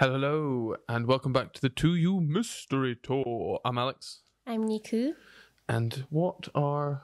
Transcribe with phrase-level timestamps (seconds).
[0.00, 3.60] Hello, and welcome back to the To You Mystery Tour.
[3.66, 5.12] I'm Alex, I'm Niku.
[5.68, 7.02] and what are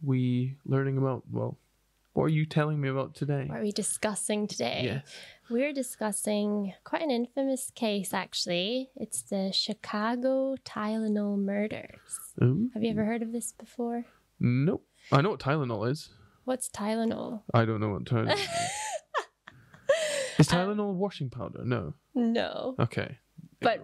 [0.00, 1.24] we learning about?
[1.28, 1.58] Well,
[2.12, 3.46] what are you telling me about today?
[3.48, 4.82] What are we discussing today?
[4.84, 5.16] Yes.
[5.50, 8.90] We're discussing quite an infamous case, actually.
[8.94, 12.20] It's the Chicago Tylenol murders.
[12.40, 12.70] Ooh.
[12.72, 14.04] Have you ever heard of this before?
[14.38, 14.86] Nope.
[15.10, 16.10] I know what Tylenol is.
[16.44, 17.42] What's Tylenol?
[17.52, 18.48] I don't know what Tylenol is.
[20.38, 21.62] Is Tylenol washing powder?
[21.64, 21.94] No.
[22.14, 22.74] No.
[22.78, 23.18] Okay.
[23.60, 23.80] But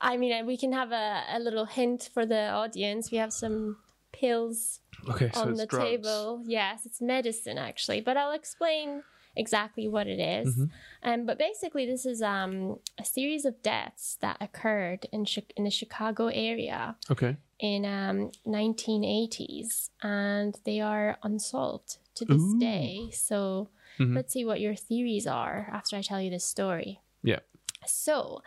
[0.00, 3.10] I mean, we can have a, a little hint for the audience.
[3.10, 3.76] We have some
[4.12, 5.84] pills Okay, so on it's the drugs.
[5.84, 6.42] table.
[6.46, 9.02] Yes, it's medicine actually, but I'll explain
[9.36, 10.56] exactly what it is.
[10.56, 10.70] Mhm.
[11.04, 15.64] Um, but basically, this is um, a series of deaths that occurred in Chi- in
[15.64, 17.36] the Chicago area Okay.
[17.60, 22.58] in um, 1980s, and they are unsolved to this Ooh.
[22.58, 23.10] day.
[23.12, 23.68] So
[23.98, 24.14] Mhm.
[24.14, 27.00] let's see what your theories are after I tell you this story.
[27.22, 27.40] Yeah.
[27.86, 28.42] So,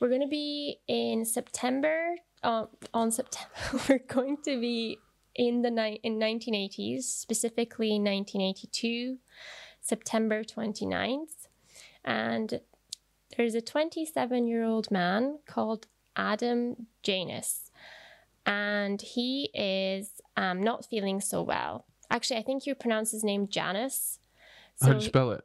[0.00, 2.16] we're going to be in September.
[2.42, 3.54] Uh, on September,
[3.88, 4.98] we're going to be
[5.34, 9.18] in the ni- in 1980s, specifically 1982,
[9.80, 11.48] September 29th,
[12.04, 12.60] and
[13.36, 17.70] there's a 27 year old man called Adam Janus,
[18.46, 21.84] and he is um, not feeling so well.
[22.10, 24.18] Actually, I think you pronounce his name Janus.
[24.80, 25.42] How do you spell it?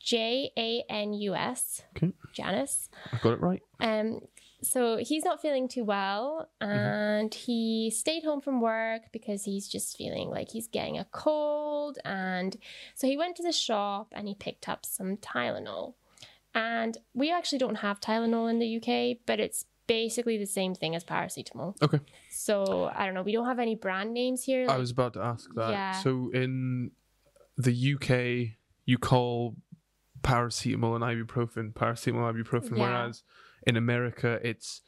[0.00, 1.82] J A N U S.
[1.96, 2.12] Okay.
[2.32, 2.88] Janus.
[3.12, 3.62] I got it right.
[3.80, 4.20] Um,
[4.62, 6.72] so he's not feeling too well, Mm-hmm.
[6.72, 11.98] and he stayed home from work because he's just feeling like he's getting a cold.
[12.04, 12.56] And
[12.94, 15.94] so he went to the shop and he picked up some Tylenol.
[16.54, 20.94] And we actually don't have Tylenol in the UK, but it's basically the same thing
[20.96, 21.80] as paracetamol.
[21.82, 22.00] Okay.
[22.30, 23.22] So I don't know.
[23.22, 24.66] We don't have any brand names here.
[24.68, 25.70] I was about to ask that.
[25.70, 25.92] Yeah.
[25.92, 26.90] So in
[27.56, 28.57] the UK,
[28.90, 29.54] you call
[30.22, 32.82] paracetamol and ibuprofen paracetamol ibuprofen, Yeah.
[32.84, 33.22] whereas
[33.66, 34.80] in America, it's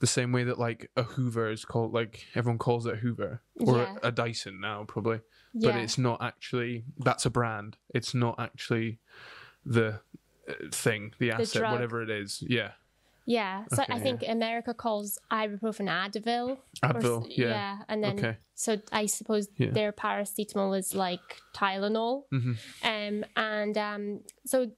[0.00, 3.78] the same way that like a Hoover is called, like everyone calls it Hoover or
[3.78, 3.96] Yeah.
[4.02, 5.20] a, a Dyson now, probably.
[5.54, 5.72] yeah.
[5.72, 6.84] But it's not actually.
[6.98, 7.76] That's a brand.
[7.94, 8.98] It's not actually
[9.64, 10.00] the
[10.48, 11.72] uh, thing, the asset, drug.
[11.72, 12.42] whatever it is.
[12.46, 12.72] Yeah.
[13.36, 16.46] Yeah, so Okay, I think America calls ibuprofen Advil.
[16.56, 16.56] or
[16.96, 17.26] s- Advil.
[17.28, 17.82] Yeah.
[17.90, 18.36] and then Okay.
[18.54, 19.70] so I suppose Yeah.
[19.78, 21.20] their paracetamol is like
[21.54, 22.24] Tylenol.
[22.30, 22.52] hmm
[22.82, 24.70] Um, and um, so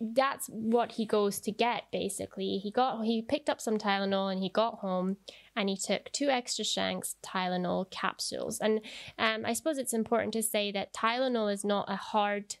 [0.00, 2.58] that's what he goes to get basically.
[2.58, 5.16] He got he picked up some Tylenol and he got home
[5.56, 8.60] and he took two extra strength Tylenol capsules.
[8.60, 8.80] And
[9.18, 12.56] um, I suppose it's important to say that Tylenol is not a hard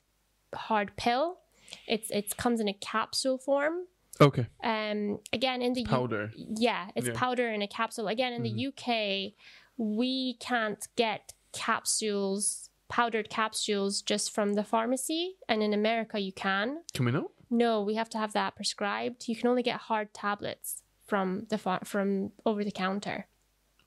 [0.54, 1.26] hard pill.
[1.86, 3.74] It's it comes in a capsule form.
[4.20, 4.46] Okay.
[4.64, 6.32] Um, again in the U- Powder.
[6.36, 7.12] yeah, it's Yeah.
[7.12, 7.18] Mm-hmm.
[7.18, 8.08] powder in a capsule.
[8.08, 9.34] Again, in the UK,
[9.76, 15.36] we can't get capsules, powdered capsules, just from the pharmacy.
[15.48, 16.82] And in America, you can.
[16.94, 17.30] Can we know?
[17.50, 19.28] No, we have to have that prescribed.
[19.28, 23.26] You can only get hard tablets from the from over the counter.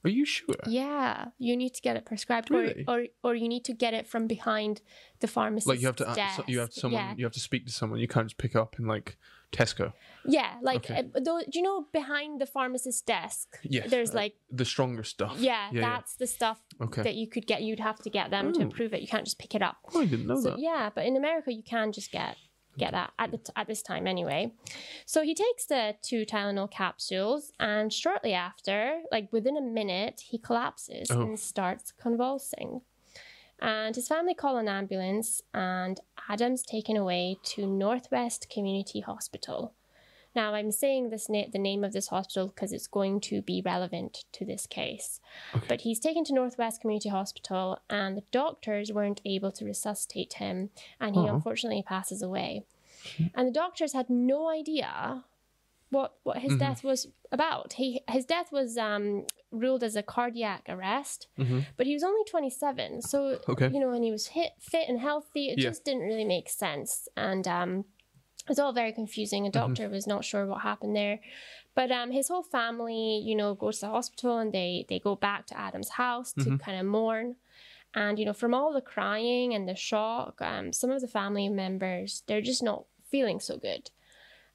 [0.03, 0.56] Are you sure?
[0.66, 2.86] Yeah, you need to get it prescribed, Really?
[2.88, 4.81] or, or or you need to get it from behind
[5.19, 5.69] the pharmacy.
[5.69, 6.42] Like you have to, ask- desk.
[6.48, 8.00] you have someone, Yeah, you have to speak to someone.
[8.00, 9.16] You can't just pick up and like
[9.51, 9.94] Tesco.
[10.25, 10.56] yeah.
[10.62, 11.00] Like, Okay.
[11.16, 13.59] uh, though, do you know behind the pharmacist's desk?
[13.63, 13.89] Yes.
[13.89, 15.35] There's uh, like the stronger stuff.
[15.39, 15.81] Yeah, yeah.
[15.81, 17.01] that's the stuff Okay.
[17.03, 17.62] that you could get.
[17.62, 18.67] You'd have to get them to Ooh.
[18.67, 19.01] approve it.
[19.01, 19.78] You can't just pick it up.
[19.94, 20.59] Oh, I didn't know So that.
[20.59, 22.38] yeah, but in America you can just get
[22.78, 24.53] get that at the t- at this time anyway.
[25.06, 30.38] So he takes the two Tylenol capsules, and shortly after, like within a minute, he
[30.38, 31.19] collapses Oh.
[31.22, 32.81] and starts convulsing.
[33.61, 39.73] And his family call an ambulance, and Adam's taken away to Northwest Community Hospital.
[40.33, 43.61] Now, I'm saying this na- the name of this hospital because it's going to be
[43.63, 45.19] relevant to this case.
[45.53, 45.66] Okay.
[45.67, 50.69] But he's taken to Northwest Community Hospital, and the doctors weren't able to resuscitate him,
[51.00, 51.35] and he Aw.
[51.35, 52.63] unfortunately passes away.
[53.17, 53.25] Hmm.
[53.35, 55.25] And the doctors had no idea
[55.91, 56.59] what what his Mhm.
[56.59, 57.74] death was about.
[57.74, 61.66] He his death was um, ruled as a cardiac arrest, Mhm.
[61.78, 63.69] but he was only 27, so Okay.
[63.69, 65.50] you know, and he was hit, fit and healthy.
[65.50, 65.69] It Yeah.
[65.69, 67.71] just didn't really make sense, and um,
[68.44, 69.45] it was all very confusing.
[69.45, 69.60] A Mm-hmm.
[69.68, 71.19] doctor was not sure what happened there,
[71.75, 75.15] but um, his whole family, you know, goes to the hospital and they they go
[75.15, 76.60] back to Adam's house to Mhm.
[76.60, 77.36] kind of mourn.
[77.94, 81.50] And you know, from all the crying and the shock, um, some of the family
[81.50, 83.92] members they're just not feeling so good.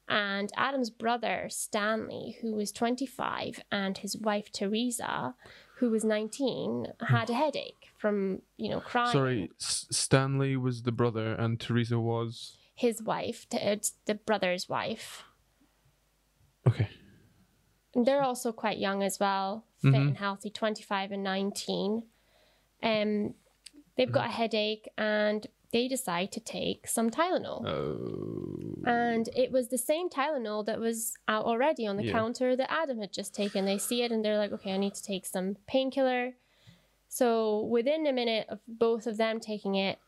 [0.09, 5.35] And Adam's brother Stanley, who was 25, and his wife Teresa,
[5.79, 9.11] who was 19, had a headache from you know crying.
[9.11, 14.69] Sorry, S- Stanley was the brother, and Teresa was his wife, t- it's the brother's
[14.69, 15.23] wife.
[16.67, 16.89] okay.
[17.95, 19.95] And they're also quite young as well, fit Mhm.
[20.09, 22.03] and healthy, 25 and 19.
[22.83, 23.33] Um,
[23.95, 27.65] they've got a headache, and they decide to take some Tylenol.
[27.65, 28.66] Oh.
[28.87, 32.11] And it was the same Tylenol that was out already on the Yeah.
[32.13, 33.65] counter that Adam had just taken.
[33.65, 36.35] They see it and they're like, okay, I need to take some painkiller.
[37.07, 39.99] So within a minute of both of them taking it,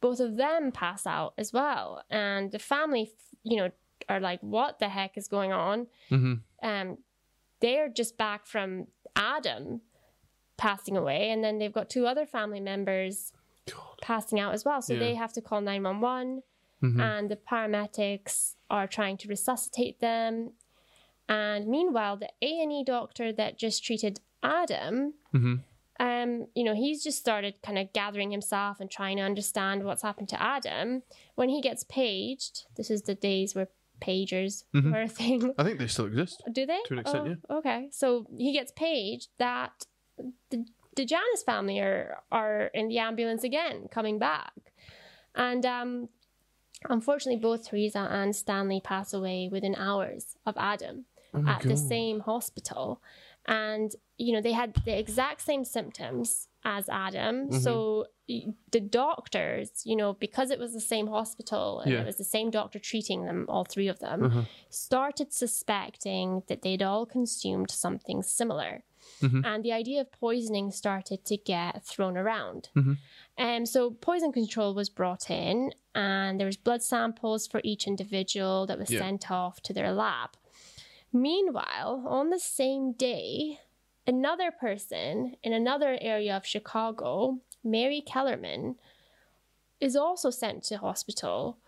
[0.00, 2.02] both of them pass out as well.
[2.10, 3.12] And the family,
[3.42, 3.70] you know,
[4.08, 5.86] are like, what the heck is going on?
[6.08, 6.98] hmm Um,
[7.60, 9.80] they're just back from Adam
[10.56, 11.30] passing away.
[11.30, 13.32] And then they've got two other family members
[13.70, 13.98] God.
[14.02, 14.80] passing out as well.
[14.82, 15.00] So Yeah.
[15.00, 16.42] they have to call 911
[16.82, 17.00] Mhm.
[17.00, 20.52] and the paramedics are trying to resuscitate them.
[21.28, 25.56] And meanwhile, the A and E doctor that just treated Adam, hmm
[25.98, 30.02] um, you know, he's just started kind of gathering himself and trying to understand what's
[30.02, 31.02] happened to Adam.
[31.36, 33.68] When he gets paged, this is the days where
[34.02, 34.92] pagers Mhm.
[34.92, 35.54] were a thing.
[35.56, 36.42] I think they still exist.
[36.52, 36.78] Do they?
[36.84, 37.56] To an extent, oh, yeah.
[37.58, 39.86] Okay, so he gets paged that
[40.50, 44.52] the, the Janus family are are in the ambulance again, coming back,
[45.34, 46.10] and um,
[46.84, 52.20] unfortunately, both Teresa and Stanley pass away within hours of Adam Oh at the same
[52.20, 53.02] hospital,
[53.46, 57.58] and you know they had the exact same symptoms as Adam, Mm-hmm.
[57.58, 58.06] so
[58.72, 62.00] the doctors, you know, because it was the same hospital and Yeah.
[62.00, 64.42] it was the same doctor treating them, all three of them Uh-huh.
[64.68, 68.82] started suspecting that they'd all consumed something similar.
[69.20, 69.44] Mhm.
[69.44, 72.68] And the idea of poisoning started to get thrown around.
[73.38, 78.66] And so poison control was brought in, and there was blood samples for each individual
[78.66, 79.00] that was Yeah.
[79.00, 80.30] sent off to their lab.
[81.12, 83.60] Meanwhile, on the same day,
[84.06, 88.76] another person in another area of Chicago, Mary Kellerman,
[89.80, 91.58] is also sent to hospital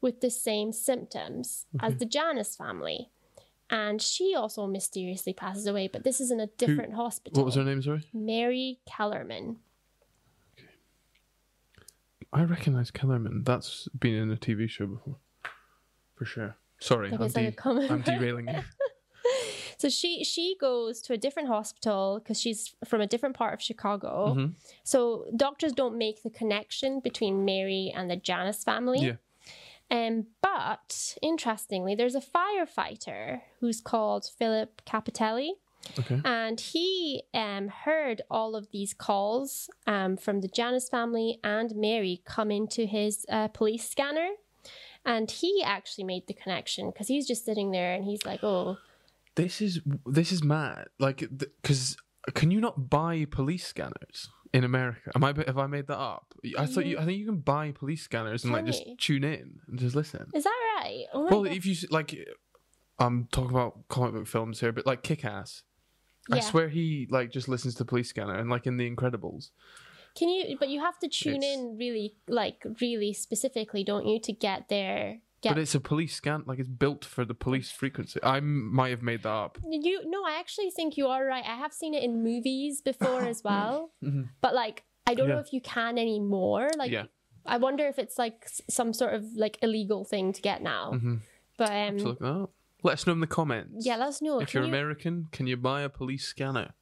[0.00, 1.98] with the same symptoms as mm-hmm.
[1.98, 3.10] the Janus family.
[3.70, 7.38] And she also mysteriously passes away, but this is in a different hospital.
[7.38, 8.02] What was her name, sorry?
[8.14, 9.58] Mary Kellerman.
[10.58, 10.68] Okay.
[12.32, 13.44] I recognise Kellerman.
[13.44, 15.16] That's been in a TV show before.
[16.16, 16.56] For sure.
[16.80, 17.54] Sorry, I'm, de-
[17.90, 18.60] I'm derailing you.
[19.78, 23.62] So she she goes to a different hospital because she's from a different part of
[23.62, 24.34] Chicago.
[24.36, 24.54] Mhm.
[24.82, 28.98] So doctors don't make the connection between Mary and the Janus family.
[28.98, 29.16] Yeah.
[29.90, 35.50] Um, but interestingly, there's a firefighter who's called Philip Cappitelli,
[35.98, 36.20] Okay.
[36.24, 42.20] and he um, heard all of these calls um, from the Janus family and Mary
[42.26, 44.28] come into his uh, police scanner.
[45.06, 48.76] And he actually made the connection because he's just sitting there and he's like, oh,
[49.36, 50.88] This is this is mad.
[50.98, 51.20] Like,
[51.62, 51.96] because
[52.34, 55.10] can you not buy police scanners in America?
[55.14, 56.34] Am I have I made that up?
[56.58, 56.98] I thought you.
[56.98, 60.26] I think you can buy police scanners and like just tune in and just listen.
[60.34, 61.04] is that right?
[61.12, 61.52] Oh my Well, God.
[61.52, 62.16] if you s- like,
[62.98, 65.62] I'm talking about comic book films here, but like Kick Ass.
[66.30, 66.42] I Yeah.
[66.42, 69.50] swear he like just listens to Police Scanner and like in The Incredibles.
[70.16, 70.56] Can you?
[70.58, 74.68] But you have to tune It's- in really, like really specifically, don't you, to get
[74.68, 75.20] there?
[75.40, 78.18] Get But it's a police scan, like it's built for the police frequency.
[78.22, 79.58] I might have made that up.
[79.70, 80.02] you?
[80.04, 81.44] No, I actually think you are right.
[81.44, 83.92] I have seen it in movies before as well,
[84.40, 86.68] but like I don't know if you can anymore.
[86.76, 87.04] Like yeah,
[87.46, 90.92] I wonder if it's like some sort of like illegal thing to get now.
[90.94, 91.20] Mhm.
[91.56, 92.50] But um, look that up.
[92.82, 93.86] Let us know in the comments.
[93.86, 94.40] yeah, let us know.
[94.40, 96.74] if Can you're you- American, can you buy a police scanner?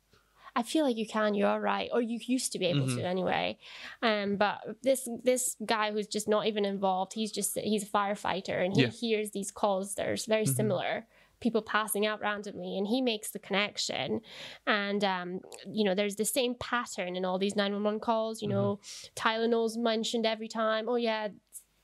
[0.58, 1.34] I feel like you can.
[1.34, 2.96] You are right, or you used to be able Mm-hmm.
[2.98, 3.58] to anyway.
[4.02, 7.12] Um, but this this guy who's just not even involved.
[7.12, 8.88] He's just he's a firefighter, and he Yeah.
[8.88, 9.06] Mm-hmm.
[9.06, 11.06] hears these calls that are very similar.
[11.38, 14.22] People passing out randomly, and he makes the connection.
[14.66, 18.40] And um, you know, there's the same pattern in all these nine one one calls.
[18.42, 19.20] You know, Mm-hmm.
[19.22, 20.88] Tylenol's mentioned every time.
[20.88, 21.28] Oh yeah,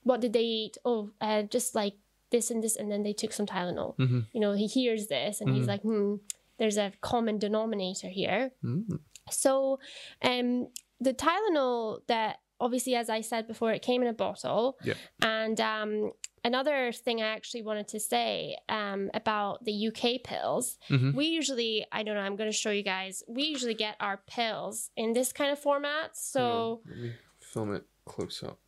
[0.03, 0.79] what did they eat?
[0.85, 1.95] Oh, uh, just like
[2.31, 3.95] this and this, and then they took some Tylenol.
[3.99, 4.27] Mhm.
[4.33, 6.15] You know, he hears this, and he's like, hmm.
[6.63, 8.53] There's a common denominator here.
[8.65, 9.01] Mm.
[9.33, 9.81] So,
[10.23, 10.69] um,
[11.01, 14.79] the Tylenol that obviously, as I said before, it came in a bottle.
[14.85, 14.95] Yeah.
[15.21, 16.13] And um,
[16.45, 21.15] another thing I actually wanted to say um, about the UK pills, Mhm.
[21.15, 23.25] we usually, I don't know, I'm going to show you guys.
[23.27, 26.17] We usually get our pills in this kind of format.
[26.17, 28.61] So, let me film it close up.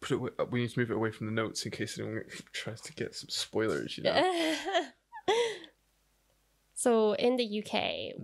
[0.00, 0.50] Put it.
[0.50, 2.24] We need to move it away from the notes in case anyone
[2.54, 3.98] tries to get some spoilers.
[3.98, 4.54] You know.
[6.82, 6.90] so
[7.26, 7.74] in the UK,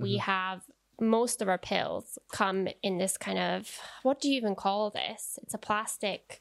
[0.05, 0.31] we Mm-hmm.
[0.35, 0.59] have
[1.01, 2.07] most of our pills
[2.41, 3.61] come in this kind of
[4.07, 5.39] what do you even call this?
[5.43, 6.41] It's a plastic.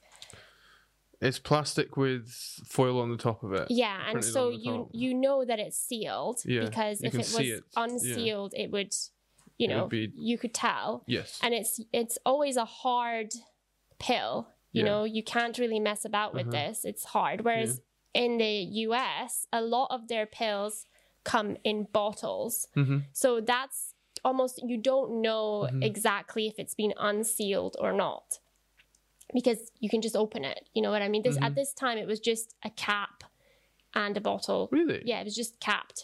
[1.20, 2.28] It's plastic with
[2.76, 3.68] foil on the top of it.
[3.84, 7.46] Yeah, and so you you know that it's sealed Yeah, because if it was it,
[7.48, 7.84] yeah.
[7.84, 8.94] unsealed, it would,
[9.58, 11.04] you It would know, be- you could tell.
[11.08, 11.40] Yes.
[11.44, 13.30] And it's it's always a hard
[14.00, 14.34] pill.
[14.74, 14.90] You Yeah.
[14.90, 16.60] know, you can't really mess about with Uh-huh.
[16.68, 16.86] this.
[16.92, 17.38] It's hard.
[17.46, 17.82] Whereas
[18.14, 18.56] in the
[18.88, 20.86] US, a lot of their pills
[21.34, 22.54] come in bottles.
[22.74, 23.80] hmm So that's
[24.28, 25.84] almost you don't know Mm-hmm.
[25.92, 28.28] exactly if it's been unsealed or not.
[29.40, 30.62] because you can just open it.
[30.74, 31.24] You know what I mean?
[31.28, 31.46] This Mhm.
[31.48, 33.16] at this time it was just a cap
[34.04, 34.62] and a bottle.
[34.72, 35.02] Really?
[35.10, 36.00] Yeah, it was just capped.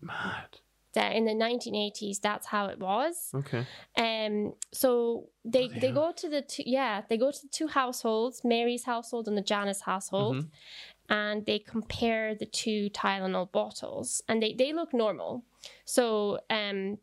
[0.00, 0.50] Mad.
[0.94, 3.30] That in the 1980s, that's how it was.
[3.34, 3.62] Okay.
[4.04, 6.02] Um, so they Bloody they hell.
[6.02, 9.42] go to the two, yeah they go to the two households, Mary's household and the
[9.52, 10.50] Janus household, Mhm.
[11.08, 15.44] And they compare the two Tylenol bottles, and they they look normal.
[15.84, 16.98] So um,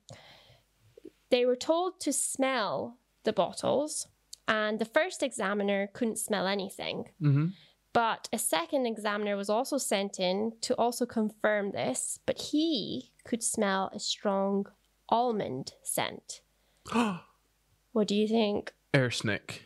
[1.30, 4.08] they were told to smell the bottles,
[4.48, 7.10] and the first examiner couldn't smell anything.
[7.22, 7.48] Mm-hmm.
[7.94, 13.44] But a second examiner was also sent in to also confirm this, but he could
[13.44, 14.68] smell a strong
[15.10, 16.42] almond scent.
[17.94, 18.72] What do you think?
[18.94, 19.64] Arsenic.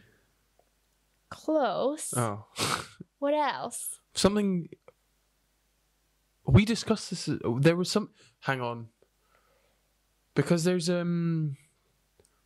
[1.29, 2.11] Close.
[2.17, 2.45] Oh.
[3.19, 3.99] What else?
[4.15, 4.69] Something.
[6.47, 7.29] We discussed this.
[7.59, 8.09] There was some.
[8.41, 8.87] Hang on.
[10.33, 11.57] Because there's um.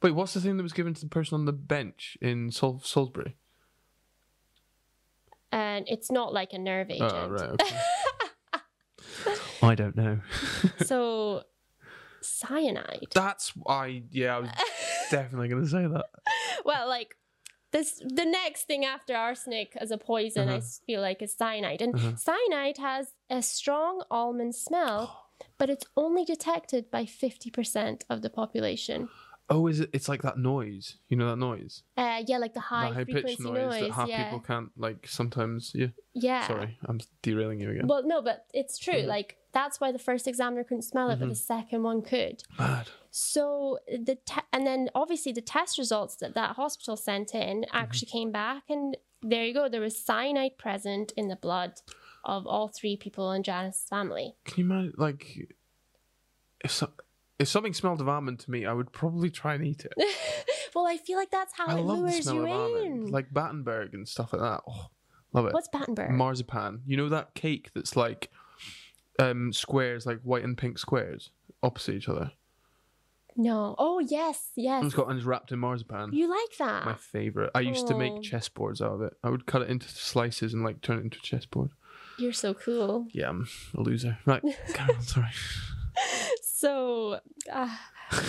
[0.01, 2.81] Wait, what's the thing that was given to the person on the bench in Sol-
[2.83, 3.35] Salisbury?
[5.51, 7.11] And it's not like a nerve agent.
[7.13, 7.61] Oh, right.
[8.55, 9.35] Okay.
[9.61, 10.19] I don't know.
[10.85, 11.43] So,
[12.21, 13.07] cyanide.
[13.13, 14.03] That's I.
[14.11, 14.49] Yeah, I was
[15.11, 16.05] definitely going to say that.
[16.65, 17.15] well, like
[17.71, 20.57] this, the next thing after arsenic as a poison, I Uh-huh.
[20.57, 22.15] s- feel like is cyanide, and Uh-huh.
[22.15, 28.29] cyanide has a strong almond smell, but it's only detected by fifty percent of the
[28.29, 29.09] population.
[29.51, 29.89] Oh, is it?
[29.93, 30.97] It's like that noise.
[31.09, 31.81] You know that noise.
[31.97, 33.81] Uh, yeah, like the high, high frequency pitched noise, noise.
[33.81, 35.07] that half yeah, people can't like.
[35.07, 35.87] Sometimes, yeah.
[36.13, 36.45] yeah.
[36.47, 37.87] Sorry, I'm derailing you again.
[37.87, 38.93] Well, no, but it's true.
[39.01, 39.07] Mhm.
[39.07, 41.29] Like that's why the first examiner couldn't smell it, but Mhm.
[41.31, 42.43] the second one could.
[42.57, 42.87] Mad.
[43.11, 47.75] So the te- and then obviously the test results that that hospital sent in Mm-hmm.
[47.75, 49.67] actually came back, and there you go.
[49.67, 51.81] There was cyanide present in the blood
[52.23, 54.35] of all three people in Janus's family.
[54.45, 55.49] Can you imagine, like,
[56.63, 56.91] if so,
[57.39, 59.93] if something smelled of almond to me, I would probably try and eat it.
[60.75, 62.53] well, I feel like that's how I it love the lures smell you of in.
[62.53, 64.61] almond, like Battenberg and stuff like that.
[64.67, 64.87] Oh,
[65.33, 65.53] love it.
[65.53, 66.11] What's Battenberg?
[66.11, 66.81] Marzipan.
[66.85, 68.29] You know that cake that's like
[69.19, 71.29] um squares, like white and pink squares
[71.61, 72.31] opposite each other.
[73.35, 73.75] no.
[73.77, 74.85] Oh yes, yes.
[74.85, 76.11] it's got and it's wrapped in marzipan.
[76.13, 76.85] You like that?
[76.85, 77.51] My favorite.
[77.53, 78.19] I used to make Oh.
[78.21, 79.13] chessboards out of it.
[79.23, 81.69] I would cut it into slices and like turn it into a chessboard.
[82.17, 83.07] You're so cool.
[83.11, 84.17] Yeah, I'm a loser.
[84.25, 84.41] Right,
[84.73, 85.01] carry on.
[85.03, 85.31] Sorry.
[86.41, 87.19] so
[87.51, 87.75] uh,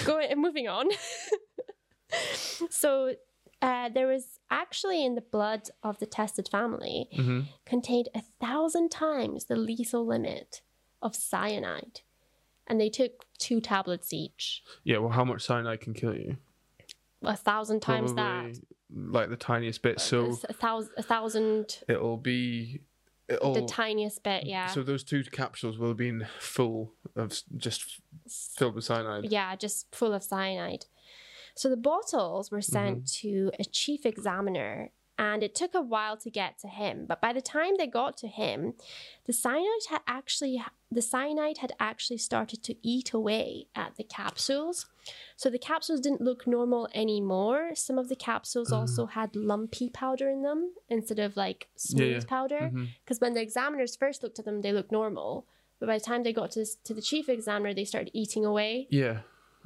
[0.05, 0.87] going moving on
[2.71, 3.15] so
[3.63, 8.91] uh, there was actually in the blood of the tested family hmm contained a thousand
[8.91, 10.63] times the lethal limit
[11.03, 12.01] of cyanide
[12.67, 14.99] and they took two tablets each Yeah.
[14.99, 16.37] Well, how much cyanide can kill you?
[17.23, 18.61] a thousand times Probably that
[18.93, 20.01] like the tiniest bit.
[20.01, 22.81] So a thousand, a thousand it'll be.
[23.29, 28.01] It'll, the tiniest bit yeah So those two capsules will have been full of just
[28.29, 29.31] filled with cyanide.
[29.31, 30.87] yeah, just full of cyanide.
[31.55, 33.29] So the bottles were sent mm-hmm.
[33.29, 34.91] to a chief examiner,
[35.29, 36.95] and it took a while to get to him.
[37.11, 38.59] But by the time they got to him,
[39.27, 40.55] the cyanide had actually
[40.99, 43.45] the cyanide had actually started to eat away
[43.83, 44.77] at the capsules.
[45.37, 47.63] So the capsules didn't look normal anymore.
[47.87, 52.19] Some of the capsules also had lumpy powder in them instead of like smooth Yeah,
[52.23, 52.35] yeah.
[52.37, 52.65] powder.
[53.05, 55.47] Because when the examiners first looked at them, they looked normal.
[55.79, 58.73] But by the time they got to, to the chief examiner, they started eating away
[58.91, 59.19] Yeah.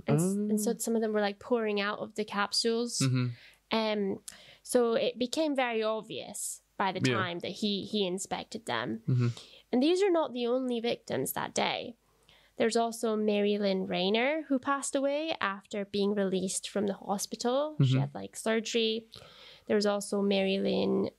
[0.06, 2.98] and, s- and so some of them were like pouring out of the capsules.
[2.98, 3.28] hmm
[3.74, 4.20] Um,
[4.62, 7.14] so it became very obvious by the Yeah.
[7.16, 9.02] time that he he inspected them.
[9.08, 9.30] Mhm.
[9.72, 11.96] And these are not the only victims that day.
[12.56, 17.76] There's also Mary Lynn Rayner who passed away after being released from the hospital.
[17.82, 18.00] She Mhm.
[18.00, 19.06] had like surgery.
[19.66, 21.10] There was also Mary Lynn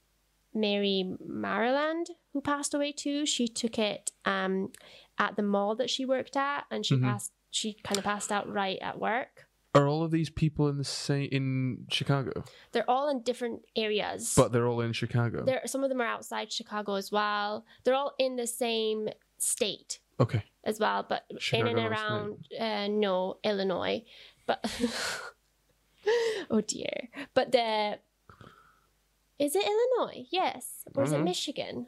[0.54, 3.26] Mary Maryland who passed away too.
[3.26, 4.72] She took it um,
[5.18, 7.04] at the mall that she worked at, and she Mhm.
[7.04, 7.34] passed.
[7.52, 9.45] She kind of passed out right at work.
[9.76, 12.44] Are all of these people in the same in Chicago?
[12.72, 14.34] They're all in different areas.
[14.36, 15.44] But they're all in Chicago.
[15.46, 17.66] there, some of them are outside Chicago as well.
[17.84, 20.44] They're all in the same state Okay.
[20.64, 24.04] as well, but Chicago in and around uh, no Illinois.
[24.48, 24.64] But
[26.50, 27.10] oh dear.
[27.34, 28.00] But the
[29.38, 30.26] is it Illinois?
[30.32, 31.24] Yes, or is it Mhm.
[31.26, 31.88] Michigan?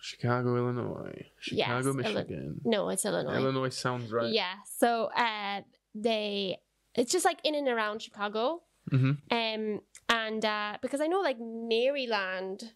[0.00, 1.26] Chicago, Illinois.
[1.40, 2.60] Chicago, Illi- Michigan.
[2.64, 3.34] No, it's Illinois.
[3.34, 4.32] Illinois sounds right.
[4.32, 4.54] Yeah.
[4.64, 6.58] So uh, they,
[6.98, 8.62] it's just like in and around Chicago.
[8.90, 12.72] hmm Um, and uh, because I know like Maryland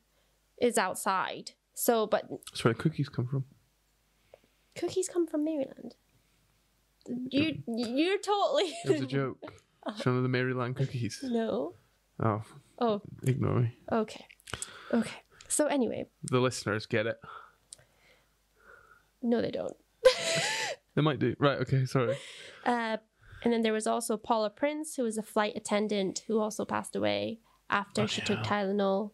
[0.60, 1.52] is outside.
[1.74, 3.44] So, but That's where the cookies come from.
[4.76, 5.96] cookies come from Maryland.
[7.30, 8.72] You, you're totally.
[8.84, 9.38] It was a joke.
[9.88, 11.18] It's one of the Maryland cookies.
[11.22, 11.74] no.
[12.22, 12.42] Oh,
[12.78, 13.76] Oh, ignore me.
[13.90, 14.26] okay.
[14.92, 15.22] Okay.
[15.48, 17.18] So anyway, The listeners get it.
[19.22, 19.76] no, they don't.
[20.94, 21.34] They might do.
[21.38, 21.58] Right.
[21.60, 21.86] Okay.
[21.86, 22.14] Sorry.
[22.66, 22.98] Uh,
[23.44, 26.94] and then there was also Paula Prince, who was a flight attendant who also passed
[26.96, 29.12] away after she took Tylenol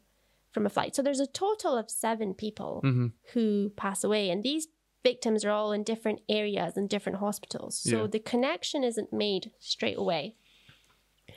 [0.53, 0.95] from a flight.
[0.97, 3.13] So there's a total of seven people Mhm.
[3.33, 4.69] who pass away, and these
[5.05, 7.79] victims are all in different areas and different hospitals.
[7.79, 8.07] So Yeah.
[8.09, 10.37] the connection isn't made straight away.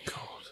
[0.05, 0.48] God.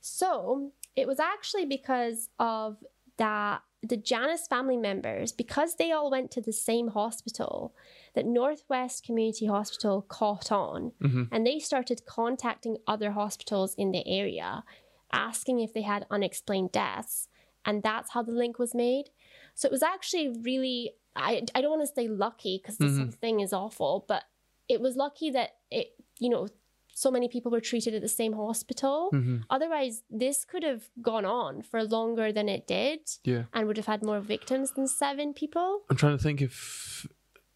[0.00, 2.84] So it was actually because of
[3.16, 7.74] that the Janus family members, because they all went to the same hospital,
[8.14, 11.28] that Northwest Community Hospital caught on Mhm.
[11.32, 14.64] and they started contacting other hospitals in the area,
[15.12, 17.28] asking if they had unexplained deaths.
[17.64, 19.10] And that's how the link was made.
[19.54, 23.10] So it was actually really, I, I don't want to say lucky because this whole
[23.10, 24.24] thing is awful, but
[24.68, 26.48] it was lucky that it, you know,
[26.94, 29.10] so many people were treated at the same hospital.
[29.12, 29.44] Mhm.
[29.48, 33.44] Otherwise, this could have gone on for longer than it did Yeah.
[33.54, 35.82] and would have had more victims than seven people.
[35.88, 37.06] I'm trying to think if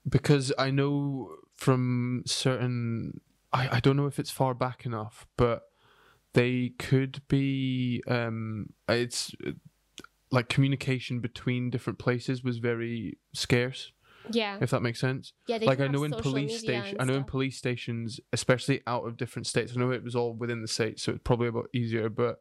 [0.09, 3.21] because I know from certain
[3.53, 5.63] I, I don't know if it's far back enough, but
[6.35, 9.35] they could be um it's
[10.31, 13.93] like communication between different places was very scarce,
[14.31, 14.59] Yeah.
[14.61, 15.33] if that makes sense.
[15.47, 15.59] Yeah.
[15.59, 19.07] They like I know in police media station I know in police stations, especially out
[19.07, 19.73] of different states.
[19.75, 22.41] I know it was all within the states, so it's probably a lot easier, but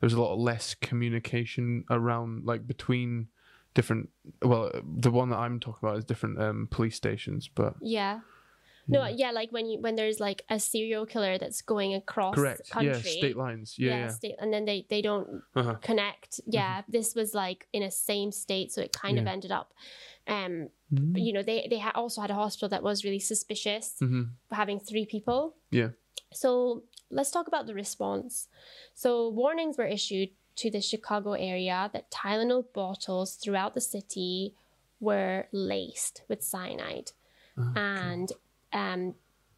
[0.00, 3.28] there's a lot less communication around like between
[3.74, 4.08] different
[4.42, 8.20] well the one that I'm talking about is different um police stations, but Yeah.
[8.88, 12.70] No, yeah, like when you when there's like a serial killer that's going across correct.
[12.70, 12.90] country.
[12.92, 13.76] Yeah, state lines.
[13.78, 14.08] Yeah, yeah.
[14.08, 15.74] state, and then they they don't Uh-huh.
[15.80, 16.40] connect.
[16.46, 19.72] Yeah, this was like in a same state, so it kind of ended up.
[20.26, 21.12] Um, Mhm.
[21.12, 24.30] but, you know, they they ha- also had a hospital that was really suspicious, Mhm.
[24.50, 25.54] having three people.
[25.70, 25.90] Yeah.
[26.32, 28.48] So let's talk about the response.
[28.94, 34.54] So warnings were issued to the Chicago area that Tylenol bottles throughout the city
[35.00, 37.12] were laced with cyanide,
[37.58, 38.28] Oh, and
[38.72, 39.14] um,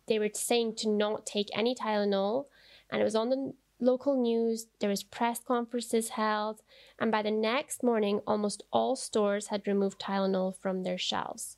[0.09, 2.47] they were saying to not take any Tylenol,
[2.90, 4.66] and it was on the local news.
[4.80, 6.61] There was press conferences held,
[6.98, 11.57] and by the next morning, almost all stores had removed Tylenol from their shelves,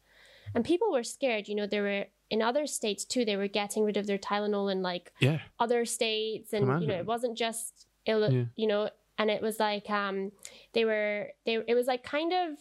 [0.54, 1.48] and people were scared.
[1.48, 3.24] You know, there were in other states too.
[3.24, 5.40] They were getting rid of their Tylenol in like Yeah.
[5.64, 8.22] other states, and you know, it wasn't just ill.
[8.32, 8.44] Yeah.
[8.56, 10.32] You know, and it was like um,
[10.72, 11.54] they were they.
[11.66, 12.58] It was like kind of,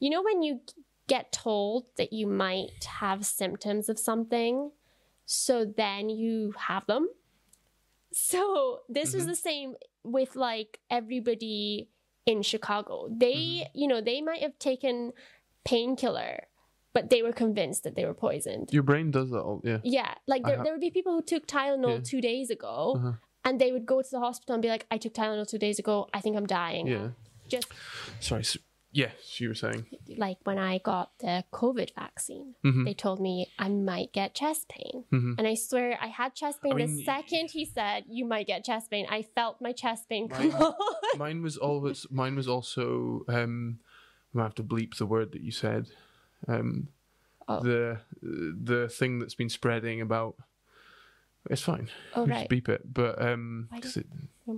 [0.00, 0.60] you know, when you
[1.06, 4.70] get told that you might have symptoms of something,
[5.26, 7.08] so then you have them.
[8.12, 9.28] So this was Mhm.
[9.28, 11.88] the same with like everybody
[12.26, 13.08] in Chicago.
[13.10, 13.34] They,
[13.66, 13.78] Mm-hmm.
[13.78, 15.12] you know, they might have taken
[15.64, 16.46] painkiller,
[16.92, 18.72] but they were convinced that they were poisoned.
[18.72, 19.78] Your brain does that all yeah.
[19.82, 22.00] Yeah, like there, there would be people who took Tylenol Yeah.
[22.04, 23.12] two days ago, Uh-huh.
[23.44, 25.78] And they would go to the hospital and be like, "I took Tylenol two days
[25.78, 26.08] ago.
[26.14, 27.08] I think I'm dying." Yeah.
[27.48, 27.68] Just
[28.20, 28.40] Sorry.
[28.40, 28.56] s
[28.92, 29.86] yes, you were saying.
[30.16, 32.84] like when I got the COVID vaccine, Mhm.
[32.86, 35.34] they told me I might get chest pain, Mhm.
[35.38, 38.46] and I swear I had chest pain I mean, the second he said you might
[38.46, 39.06] get chest pain.
[39.10, 40.74] I felt my chest pain Mine- come on.
[41.24, 43.80] mine was always mine was also um
[44.32, 45.84] I'm have to bleep the word that you said.
[46.48, 46.88] Um
[47.46, 47.60] Oh.
[47.60, 50.34] the the thing that's been spreading about
[51.50, 51.88] it's fine.
[52.14, 52.82] Oh right, just beep it.
[52.92, 54.06] But um 'cause it,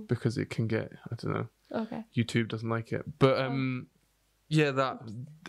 [0.07, 1.47] because it can get I don't know.
[1.81, 2.03] okay.
[2.15, 3.03] YouTube doesn't like it.
[3.19, 3.87] But um
[4.49, 4.99] yeah, that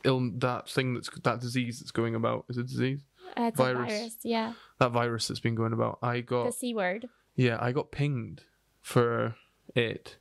[0.05, 3.05] ill that thing that's that disease that's going about is a disease.
[3.37, 3.93] Uh, it's Virus.
[3.93, 4.53] a virus, yeah.
[4.79, 5.99] That virus that's been going about.
[6.03, 7.09] I got The c word.
[7.37, 8.43] yeah, I got pinged
[8.81, 9.37] for
[9.75, 10.17] it.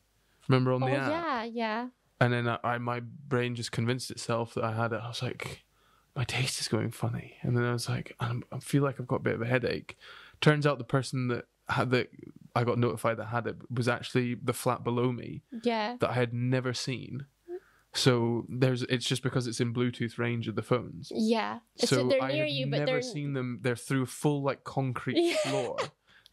[0.48, 1.10] Remember on Oh the app?
[1.12, 1.88] yeah, yeah.
[2.20, 5.00] And then I, I my brain just convinced itself that I had it.
[5.04, 5.64] I was like,
[6.16, 7.36] my taste is going funny.
[7.42, 9.46] And then I was like, I'm, I feel like I've got a bit of a
[9.46, 9.98] headache.
[10.42, 12.10] Turns out the person that had that
[12.56, 15.98] I got notified that had it was actually the flat below me Yeah.
[16.00, 17.26] that I had never seen.
[17.94, 21.12] So there's it's just because it's in Bluetooth range of the phones.
[21.16, 21.60] Yeah.
[21.78, 23.60] So, So they're I near you, but never they're seen them.
[23.64, 25.36] They're through full like concrete Yeah.
[25.50, 25.78] floor.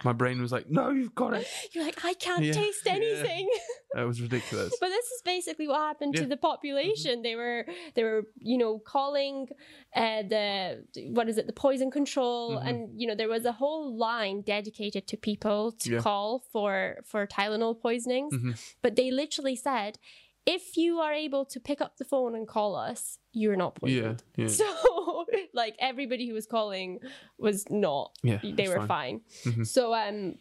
[0.04, 1.46] My brain was like, no, you've got it.
[1.72, 2.92] you're like, I can't Yeah, taste yeah.
[2.92, 3.48] anything.
[3.94, 4.76] That was ridiculous.
[4.80, 6.22] but this is basically what happened Yeah.
[6.22, 7.22] to the population.
[7.22, 7.64] They were
[7.94, 9.46] they were, you know, calling
[9.94, 10.84] uh, the
[11.16, 12.66] what is it, the poison control Mhm.
[12.68, 16.00] and you know, there was a whole line dedicated to people to Yeah.
[16.00, 18.34] call for for Tylenol poisonings.
[18.34, 18.52] Mhm.
[18.82, 19.98] But they literally said
[20.46, 24.14] if you are able to pick up the phone and call us, you're not Yeah,
[24.14, 24.22] poisoned.
[24.36, 26.98] yeah, So, like everybody who was calling
[27.38, 28.40] was not yeah.
[28.42, 28.88] they were fine.
[28.88, 29.20] fine.
[29.44, 29.66] Mhm.
[29.66, 30.34] So um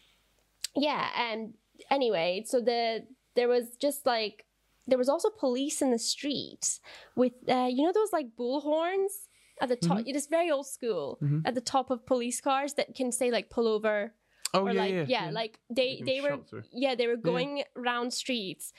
[0.76, 1.54] yeah, and
[1.90, 4.46] anyway, so the there was just like
[4.88, 6.80] there was also police in the street
[7.16, 9.28] with uh you know those like bullhorns
[9.62, 10.00] at the top.
[10.06, 11.42] It is very old school Mhm.
[11.46, 14.14] at the top of police cars that can say like pull over
[14.56, 16.40] Oh or yeah, like yeah, like they they were
[16.72, 18.74] yeah they were going round streets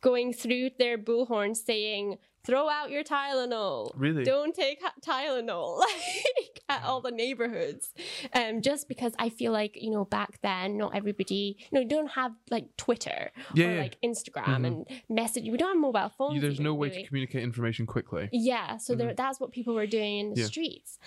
[0.00, 3.92] going through their bullhorn saying throw out your Tylenol.
[3.96, 4.24] Really?
[4.24, 7.92] Don't take Tylenol like at all the neighborhoods.
[8.34, 11.88] Um, just because I feel like you know back then not everybody you know you
[11.88, 13.80] don't have like Twitter Yeah, or yeah.
[13.82, 14.66] like Instagram Mhm.
[14.66, 15.44] and message.
[15.50, 16.34] We don't have mobile phones.
[16.36, 17.02] You- there's even, no way really.
[17.02, 18.28] to communicate information quickly.
[18.32, 20.40] Yeah, so there, that's what people were doing in the Mm-hmm.
[20.40, 20.46] Yeah.
[20.46, 20.98] streets,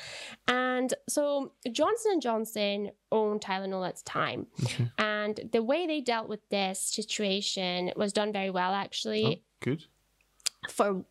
[0.48, 4.88] and so Johnson and Johnson owned Tylenol at the time, Okay.
[4.98, 8.74] and the way they dealt with this situation was done very well.
[8.74, 9.84] Actually, Oh, good.
[10.70, 11.04] For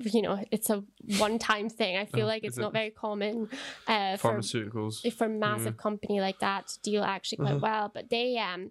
[0.00, 0.84] you know, it's a
[1.18, 1.96] one-time thing.
[1.96, 2.60] I feel Oh, like it's it?
[2.60, 3.48] not very common
[3.88, 5.12] uh, Pharmaceuticals.
[5.12, 7.60] for a massive company like that to deal actually quite Uh-huh.
[7.62, 7.90] well.
[7.92, 8.70] But they um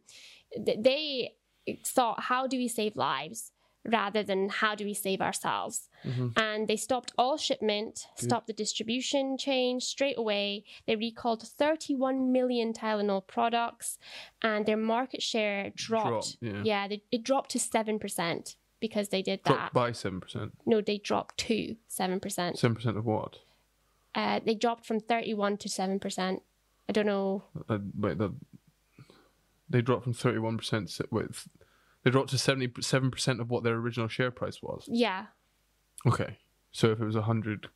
[0.65, 1.33] th- they
[1.83, 3.51] thought, how do we save lives
[3.83, 5.89] rather than how do we save ourselves?
[6.05, 6.31] Mhm.
[6.39, 10.63] And they stopped all shipment, stopped the distribution chain straight away.
[10.85, 13.97] They recalled 31 million Tylenol products,
[14.41, 16.39] and their market share dropped.
[16.41, 16.87] Dropped, yeah.
[16.87, 19.73] they, it dropped to seven percent because they did that.
[19.73, 20.53] By seven percent.
[20.65, 22.57] no, they dropped to seven percent.
[22.59, 23.39] Seven percent of what?
[24.15, 26.41] Uh, they dropped from 31 to seven percent.
[26.89, 27.43] I don't know.
[27.69, 28.33] Uh, wait, that
[29.69, 30.89] they dropped from thirty-one percent.
[31.11, 31.47] With
[32.03, 34.85] they dropped to seventy-seven percent of what their original share price was.
[34.87, 35.25] Yeah,
[36.05, 36.37] Okay,
[36.71, 37.67] so if it was a hundred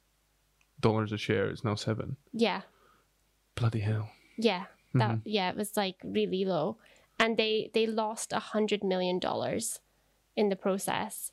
[0.80, 2.16] dollars a share, it's now seven.
[2.32, 2.62] yeah,
[3.56, 4.10] Bloody hell!
[4.38, 4.66] yeah.
[4.94, 5.20] That Mm-hmm.
[5.26, 6.78] yeah, it was like really low,
[7.20, 9.80] and they they lost a hundred million dollars
[10.36, 11.32] in the process,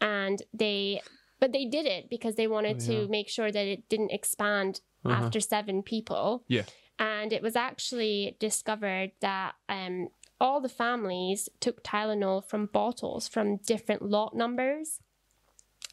[0.00, 1.00] and they
[1.40, 4.80] but they did it because they wanted Oh, to make sure that it didn't expand
[5.04, 5.24] Uh-huh.
[5.24, 6.44] after seven people.
[6.48, 6.64] Yeah.
[6.98, 10.08] and it was actually discovered that um,
[10.40, 15.00] all the families took Tylenol from bottles from different lot numbers.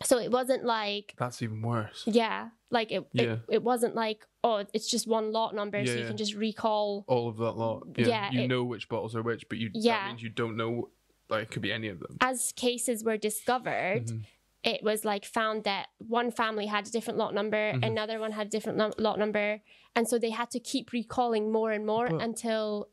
[0.04, 2.04] So it wasn't like That's even worse.
[2.06, 3.24] yeah, like it, Yeah.
[3.24, 6.08] it it wasn't like oh it's just one lot number so you yeah.
[6.08, 7.84] can just recall All of that lot.
[7.98, 9.98] Yeah, Yeah, you it- know which bottles are which, but you Yeah.
[10.04, 10.90] that means you don't know.
[11.30, 12.18] Like it could be any of them.
[12.22, 14.26] as cases were discovered Mhm.
[14.64, 17.86] it was like found that one family had a different lot number Mhm.
[17.86, 19.62] another one had a different lo- lot number
[19.96, 22.90] and so they had to keep recalling more and more But- until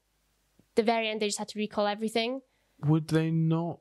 [0.75, 2.43] the very end they just had to recall everything
[2.81, 3.81] Would they not?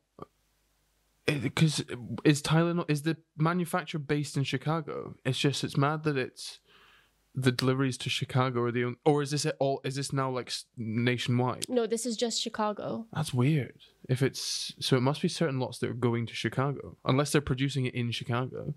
[1.25, 1.83] Because
[2.23, 5.15] is Tylenol is the manufacturer based in Chicago?
[5.25, 6.59] It's just it's mad that it's
[7.35, 9.81] the deliveries to Chicago are the only, or is this at all?
[9.83, 11.65] Is this now like nationwide?
[11.69, 13.77] no this is just chicago That's weird.
[14.07, 17.41] If it's so, it must be certain lots that are going to Chicago, unless they're
[17.41, 18.73] producing it in Chicago.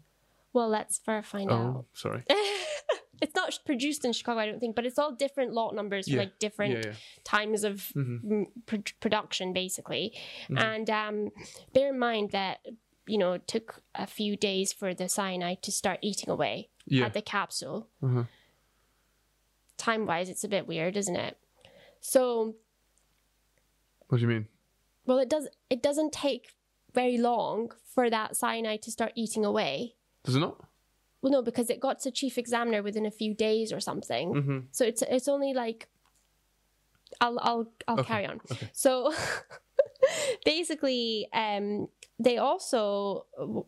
[0.52, 2.24] well let's find out Oh, sorry.
[3.20, 6.14] it's not produced in chicago i don't think but it's all different lot numbers for
[6.14, 6.20] Yeah.
[6.24, 6.94] like different Yeah, yeah.
[7.24, 8.46] times of Mhm.
[8.66, 10.04] pr- production basically
[10.48, 10.58] Mhm.
[10.70, 11.16] and um,
[11.74, 12.58] bear in mind that
[13.06, 16.70] you know it took a few days for the cyanide to start eating away
[17.06, 18.24] at the capsule Uh-huh.
[19.78, 21.36] Time wise it's a bit weird isn't it
[22.00, 22.54] so
[24.08, 24.46] What do you mean?
[25.06, 26.54] well it does it doesn't take
[26.94, 30.56] very long for that cyanide to start eating away Does it not?
[31.22, 34.58] well no because it got to chief examiner within a few days or something Mm-hmm.
[34.72, 35.88] So it's it's only like
[37.20, 38.40] I'll I'll I'll Okay, carry on.
[38.52, 38.68] okay.
[38.72, 39.12] So
[40.44, 43.26] basically, um, they also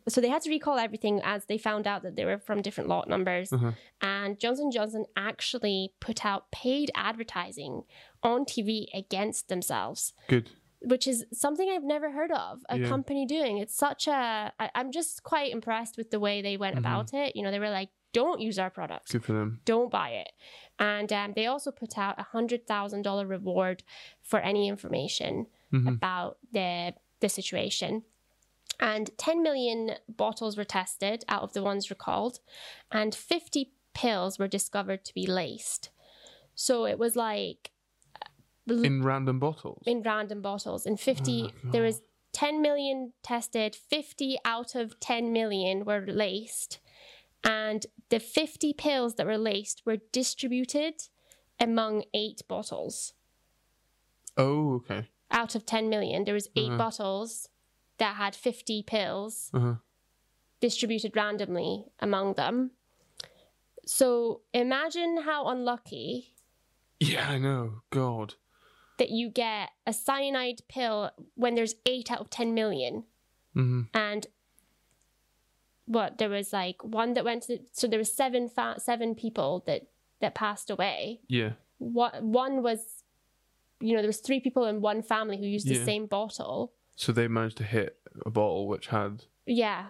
[0.09, 2.89] so they had to recall everything as they found out that they were from different
[2.89, 3.73] lot numbers, Uh-huh.
[4.01, 7.83] and Johnson Johnson actually put out paid advertising
[8.23, 10.15] on TV against themselves.
[10.29, 10.51] Good.
[10.83, 12.89] Which is something I've never heard of a Yeah.
[12.89, 13.59] company doing.
[13.59, 14.53] It's such a.
[14.59, 16.81] I, I'm just quite impressed with the way they went Mhm.
[16.81, 17.37] about it.
[17.37, 19.61] You know, they were like, "Don't use our products Good for them.
[19.67, 20.33] don't buy it.
[20.79, 23.83] And um, they also put out a hundred thousand dollar reward
[24.23, 25.87] for any information Mhm.
[25.97, 28.05] about the the situation.
[28.83, 32.41] And 10 million bottles were tested out of the ones recalled,
[32.91, 35.91] and 50 pills were discovered to be laced.
[36.55, 37.73] So it was like
[38.71, 39.83] In random bottles.
[39.87, 40.87] in random bottles.
[40.87, 42.03] And 50, Oh there was
[42.33, 46.79] 10 million tested, 50 out of 10 million were laced.
[47.43, 50.95] And the 50 pills that were laced were distributed
[51.59, 53.15] among eight bottles.
[54.37, 55.09] oh, okay.
[55.31, 56.77] Out of 10 million, there was 8 Uh-huh.
[56.79, 57.49] bottles
[57.99, 59.75] that had 50 pills Uh-huh.
[60.61, 62.73] distributed randomly among them.
[63.87, 66.35] So imagine how unlucky
[67.01, 67.81] Yeah, I know.
[67.91, 68.35] God.
[69.01, 73.05] That you get a cyanide pill when there's 8 out of 10 million.
[73.57, 73.81] Mm-hmm.
[73.95, 74.27] and
[75.87, 79.65] what there was like one that went to so there was seven fa- seven people
[79.67, 79.83] that
[80.21, 81.53] that passed away Yeah.
[81.79, 83.03] what one was
[83.81, 87.11] you know there was three people in one family who used the same bottle So
[87.13, 89.25] they managed to hit a bottle which had.
[89.47, 89.87] yeah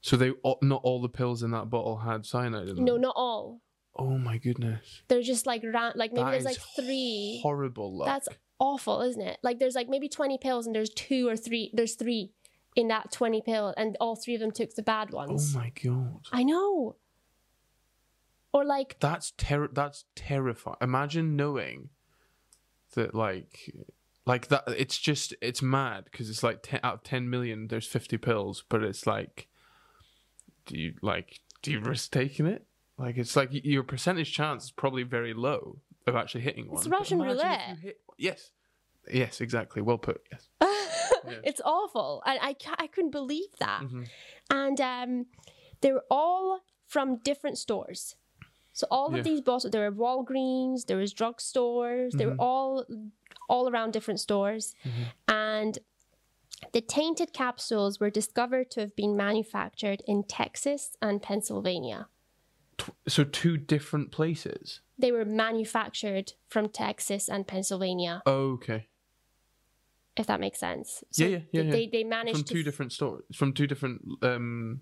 [0.00, 0.32] So they
[0.62, 2.84] not all the pills in that bottle had cyanide in them.
[2.84, 3.60] no not all
[3.98, 5.02] Oh my goodness.
[5.08, 8.06] they're just like ran like maybe That there's like three Horrible luck.
[8.06, 8.28] that's
[8.60, 11.94] awful isn't it like there's like maybe 20 pills and there's two or three there's
[11.94, 12.30] three
[12.76, 15.54] in that 20 pill and all three of them took the bad oh ones.
[15.54, 16.20] Oh my god.
[16.32, 16.96] I know.
[18.52, 20.76] Or like, That's ter- that's terrifying.
[20.80, 21.90] Imagine knowing
[22.94, 23.74] that like
[24.26, 27.86] like that it's just it's mad because it's like 10, out of 10 million there's
[27.86, 29.48] 50 pills but it's like
[30.66, 32.64] do you like do you risk taking it
[32.98, 36.90] like it's like your percentage chance is probably very low of actually hitting one but
[36.98, 37.78] Russian roulette.
[37.80, 38.50] hit- yes
[39.12, 40.48] yes exactly well put yes
[41.44, 42.22] it's awful.
[42.26, 43.82] And I, ca- I couldn't believe that.
[43.82, 44.06] Mhm.
[44.50, 45.26] And um,
[45.80, 48.16] they were all from different stores.
[48.72, 49.18] So all Yeah.
[49.18, 52.40] of these bottles, there were Walgreens, there was drugstores, they were Mhm.
[52.50, 52.84] all
[53.48, 55.04] all around different stores, Mhm.
[55.26, 55.78] and
[56.72, 62.08] the tainted capsules were discovered to have been manufactured in Texas and Pennsylvania.
[62.78, 68.86] Tw- so two different places They were manufactured from Texas and Pennsylvania, oh, okay
[70.16, 71.04] if that makes sense.
[71.12, 71.70] So Yeah, yeah, yeah, yeah.
[71.70, 74.80] They they managed from two f- different stores from two different um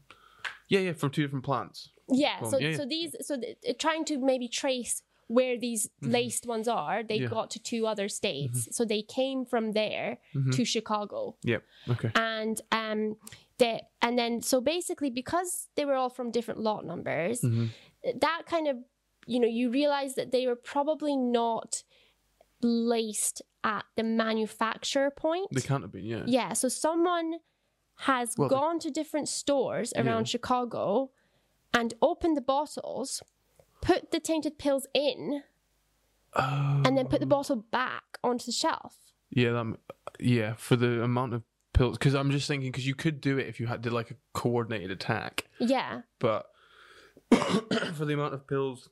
[0.69, 2.51] yeah yeah from two different plants Yeah, Boom.
[2.51, 2.77] so Yeah, yeah.
[2.77, 7.17] so these so th- uh, trying to maybe trace where these laced ones are, they
[7.17, 7.23] Mm-hmm.
[7.23, 7.27] Yeah.
[7.29, 7.35] Mm-hmm.
[7.35, 8.69] got to two other states.
[8.77, 10.19] So they came from there
[10.53, 11.37] to Chicago.
[11.43, 11.63] Yep.
[11.91, 12.11] Okay.
[12.15, 13.17] And um
[13.59, 17.71] they and then so basically because they were all from different lot numbers, Mhm.
[18.21, 18.77] that kind of
[19.29, 21.83] you know, you realize that they were probably not
[22.63, 25.49] laced at the manufacturer point.
[25.53, 26.05] They can't have been.
[26.05, 26.23] Yeah.
[26.27, 27.41] Yeah, so someone
[28.01, 30.31] has Well, they- gone to different stores around Yeah.
[30.35, 31.11] Chicago
[31.75, 33.23] and opened the bottles,
[33.83, 35.43] put the tainted pills in,
[36.35, 36.83] Oh.
[36.85, 38.99] and then put the bottle back onto the shelf.
[39.31, 39.51] Yeah.
[39.53, 39.79] That.
[40.21, 40.55] Yeah.
[40.55, 41.43] For the amount of
[41.77, 44.11] pills, because I'm just thinking, because you could do it if you had did like
[44.11, 46.47] a coordinated attack, Yeah, but
[47.95, 48.89] for the amount of pills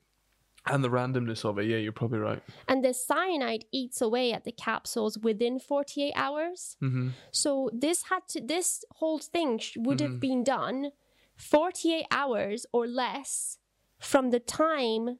[0.67, 2.41] and the randomness of it, yeah, you're probably right.
[2.67, 6.77] and the cyanide eats away at the capsules within 48 hours.
[6.79, 10.11] hmm So this had to this whole thing sh- would Mm-hmm.
[10.13, 10.91] have been done
[11.35, 13.57] 48 hours or less
[13.99, 15.19] from the time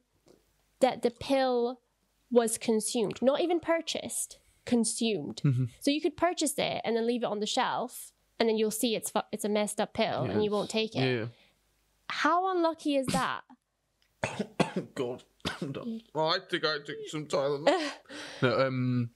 [0.80, 1.80] that the pill
[2.30, 5.40] was consumed, not even purchased, consumed.
[5.44, 5.64] Mm-hmm.
[5.80, 8.70] So you could purchase it and then leave it on the shelf, and then you'll
[8.70, 11.20] see it's fu- it's a messed up pill, and you won't take it.
[11.20, 11.26] Yeah.
[12.10, 13.40] How unlucky is that?
[14.94, 15.22] God.
[16.12, 17.72] Well, I think I took some Tylenol.
[18.42, 18.60] no.
[18.66, 19.10] Um.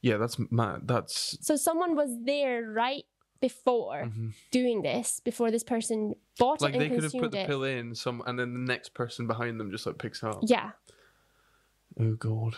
[0.00, 0.16] Yeah.
[0.16, 0.82] That's mad.
[0.86, 1.36] That's.
[1.40, 3.02] so someone was there right
[3.40, 4.10] before
[4.52, 6.64] doing this, before this person bought Mm-hmm.
[6.64, 7.46] Like it they could have put the it.
[7.48, 10.38] pill in some, and then the next person behind them just like picks it up.
[10.42, 10.70] Yeah.
[11.98, 12.54] Oh God.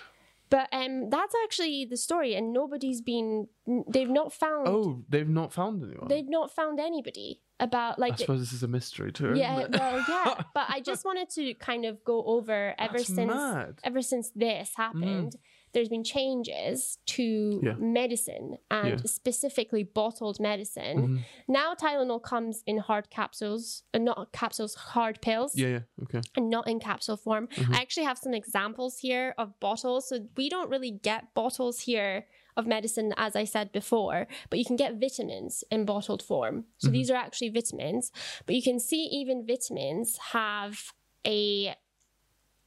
[0.53, 3.49] But um, that's actually the story, and nobody's been.
[3.89, 4.69] They've not found.
[4.69, 6.09] Oh, they've not found anyone.
[6.09, 8.13] They've not found anybody about like.
[8.13, 9.33] I suppose this is a mystery too.
[9.35, 10.43] yeah, well, yeah.
[10.55, 13.77] But I just wanted to kind of go over ever That's since mad.
[13.77, 13.79] Mm.
[13.85, 15.37] ever since this happened.
[15.73, 17.75] There's been changes to Yeah.
[17.79, 18.95] medicine and Yeah.
[18.97, 19.07] Mm-hmm.
[19.07, 21.25] specifically bottled medicine.
[21.49, 26.21] Now Tylenol comes in hard capsules, uh, not capsules, hard pills Yeah, yeah, okay.
[26.37, 27.49] and not in capsule form.
[27.49, 27.75] Mm-hmm.
[27.75, 30.09] I actually have some examples here of bottles.
[30.09, 34.67] So we don't really get bottles here of medicine, as I said before, but you
[34.67, 36.67] can get vitamins in bottled form.
[36.77, 36.93] So Mm-hmm.
[36.93, 38.13] these are actually vitamins,
[38.45, 40.93] but you can see even vitamins have
[41.27, 41.75] a.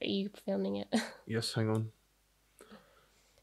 [0.02, 0.88] Are you filming it?
[1.28, 1.92] Yes, hang on.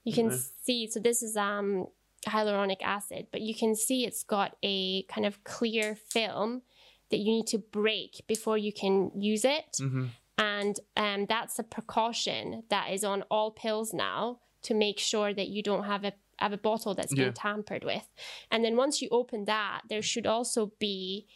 [0.04, 0.36] You can Okay.
[0.64, 0.86] see.
[0.90, 1.86] So this is um
[2.26, 6.62] hyaluronic acid, but you can see it's got a kind of clear film
[7.10, 10.06] that you need to break before you can use it hmm
[10.38, 15.48] and um, that's a precaution that is on all pills now to make sure that
[15.48, 18.08] you don't have a have a bottle that's been tampered with.
[18.50, 21.26] And then once you open that, there should also be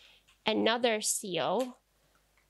[0.46, 1.79] another seal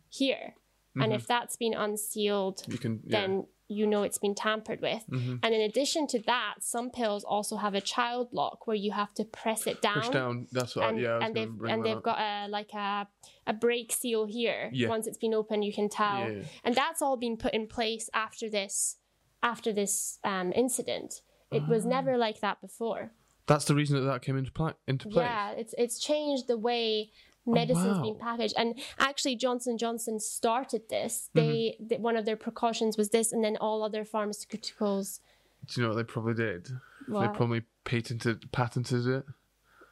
[0.09, 0.55] here.
[1.03, 3.21] And if that's been unsealed, You can, yeah.
[3.21, 5.05] then you know it's been tampered with.
[5.11, 5.41] Mhm.
[5.43, 9.13] And in addition to that, some pills also have a child lock where you have
[9.15, 10.47] to press it down Push down.
[10.53, 10.89] That's what.
[10.89, 12.03] and, I, yeah, I and they've and they've up.
[12.05, 13.09] got a like a
[13.47, 14.71] a break seal here.
[14.73, 14.89] Yeah.
[14.89, 16.43] Once it's been opened, you can tell, Yeah.
[16.65, 18.99] and that's all been put in place after this
[19.43, 21.23] after this um, incident.
[21.51, 21.71] It Ah.
[21.71, 23.13] was never like that before.
[23.47, 24.73] That's the reason that that came into play.
[24.89, 25.25] Into place.
[25.25, 27.11] Yeah, it's it's changed the way
[27.47, 28.03] medicine's wow.
[28.03, 31.31] been packaged, and actually Johnson Johnson started this.
[31.35, 31.49] Mm-hmm.
[31.49, 35.21] They, they one of their precautions was this, and then all other pharmaceuticals.
[35.67, 36.69] Do you know what they probably did?
[37.09, 39.25] Well, They probably patented patented it,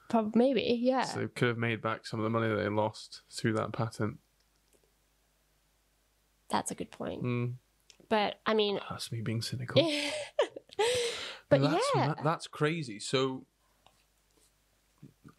[0.09, 1.03] prob- maybe, yeah.
[1.03, 3.73] so they could have made back some of the money that they lost through that
[3.73, 4.19] patent.
[6.49, 7.23] that's a good point.
[7.23, 7.55] Mm,
[8.09, 9.83] But I mean, that's me being cynical.
[11.49, 12.99] but that's, yeah, that- that's crazy.
[12.99, 13.47] So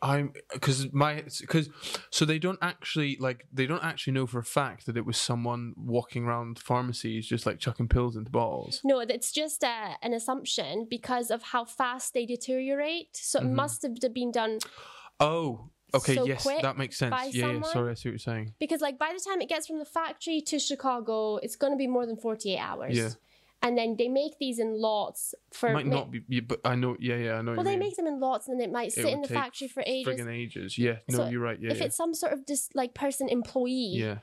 [0.07, 1.69] I'm because my because
[2.11, 5.17] so they don't actually like they don't actually know for a fact that it was
[5.17, 8.81] someone walking around pharmacies just like chucking pills into bottles.
[8.83, 13.15] No, it's just uh, an assumption because of how fast they deteriorate.
[13.17, 13.49] So Mm-hmm.
[13.49, 14.59] it must have been done
[15.19, 17.15] Oh, Okay, so yes, that makes sense.
[17.33, 18.53] Yeah, yeah, sorry, I see what you're saying.
[18.59, 21.77] because like by the time it gets from the factory to Chicago, it's going to
[21.77, 22.97] be more than 48 hours.
[22.97, 23.09] Yeah.
[23.61, 26.59] And then they make these in lots for It might ma- not be, yeah, but
[26.63, 26.95] I know.
[26.99, 27.53] Yeah, yeah, I know.
[27.53, 27.79] Well, they mean.
[27.79, 30.07] make them in lots and it might sit would in the factory for ages.
[30.19, 30.77] friggin' ages.
[30.77, 31.59] Yeah, no, So you're right.
[31.59, 31.85] Yeah, if yeah.
[31.85, 34.17] it's some sort of just like person employee yeah.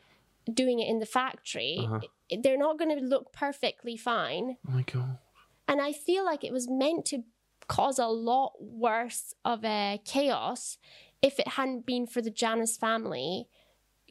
[0.53, 2.01] doing it in the factory, Uh-huh.
[2.42, 4.59] they're not going to look perfectly fine.
[4.68, 5.18] Oh my god.
[5.66, 7.25] And I feel like it was meant to
[7.66, 10.79] cause a lot worse of a chaos
[11.21, 13.49] if it hadn't been for the Janus family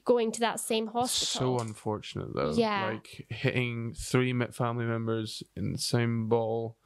[0.05, 1.57] going to that same hospital.
[1.57, 2.53] So unfortunate though.
[2.53, 2.91] Yeah.
[2.91, 6.77] Like hitting three family members in the same ball.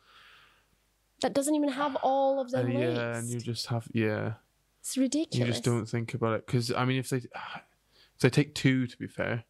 [1.21, 2.95] that doesn't even have all of them laced.
[2.95, 4.33] yeah, and you just have yeah.
[4.81, 5.39] it's ridiculous.
[5.39, 7.17] You just don't think about it because I mean, if they
[8.15, 9.43] if they take two, to be fair,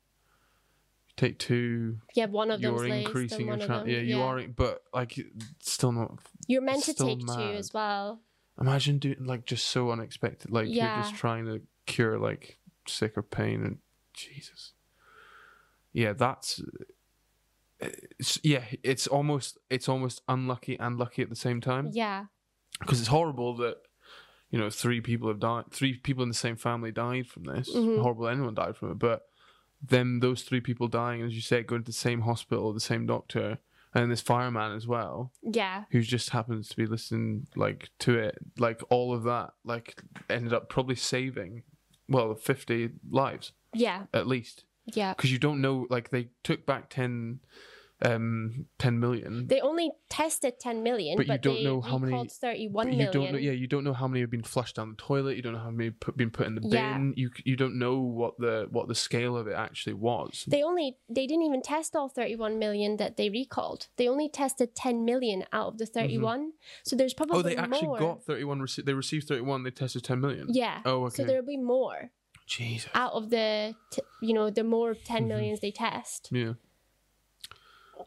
[1.17, 3.69] take two, Yeah, one of you're increasing your chance.
[3.69, 3.89] them.
[3.89, 5.19] Yeah, you are, but like,
[5.61, 6.19] still not.
[6.47, 8.21] You're meant to take two as well.
[8.59, 10.51] Imagine doing like just so unexpected.
[10.51, 13.77] Like you're just trying to cure like sick of pain and
[14.13, 14.73] Jesus.
[15.93, 16.61] Yeah, that's.
[17.79, 22.25] It's, yeah, it's almost it's almost unlucky and lucky at the same time Yeah,
[22.79, 23.75] because it's horrible that
[24.49, 27.69] you know three people have died three people in the same family died from this
[27.69, 28.01] Mhm.
[28.01, 29.27] horrible anyone died from it but
[29.81, 33.05] then those three people dying as you said going to the same hospital the same
[33.05, 33.57] doctor
[33.93, 38.37] and this fireman as well yeah, who just happens to be listening like to it
[38.57, 41.63] like all of that like ended up probably saving
[42.07, 44.63] well 50 lives yeah, at least
[44.93, 45.13] yeah.
[45.13, 47.39] because you don't know like they took back 10
[48.01, 52.11] um 10 million They only tested 10 million, But but, you don't know how many-
[52.11, 53.13] recalled 31 you million.
[53.13, 53.37] don't know.
[53.37, 55.37] Yeah, you don't know how many have been flushed down the toilet.
[55.37, 56.71] You don't know how many put, been put in the bin.
[56.71, 56.99] Yeah.
[57.15, 60.43] You you don't know what the what the scale of it actually was.
[60.47, 63.87] They only they didn't even test all 31 million that they recalled.
[63.95, 66.51] They only tested 10 million out of the 31.
[66.83, 67.47] So there's probably Mm-hmm.
[67.47, 67.99] oh, they actually more.
[67.99, 68.59] got thirty one.
[68.59, 69.63] Rece- they received thirty one.
[69.63, 70.47] They tested ten million.
[70.49, 70.81] yeah.
[70.85, 71.15] Oh, okay.
[71.15, 72.11] So there'll be more
[72.47, 72.89] Jesus.
[72.93, 75.65] out of the t- you know the more 10 millions Mm-hmm.
[75.65, 76.29] they test.
[76.31, 76.53] Yeah.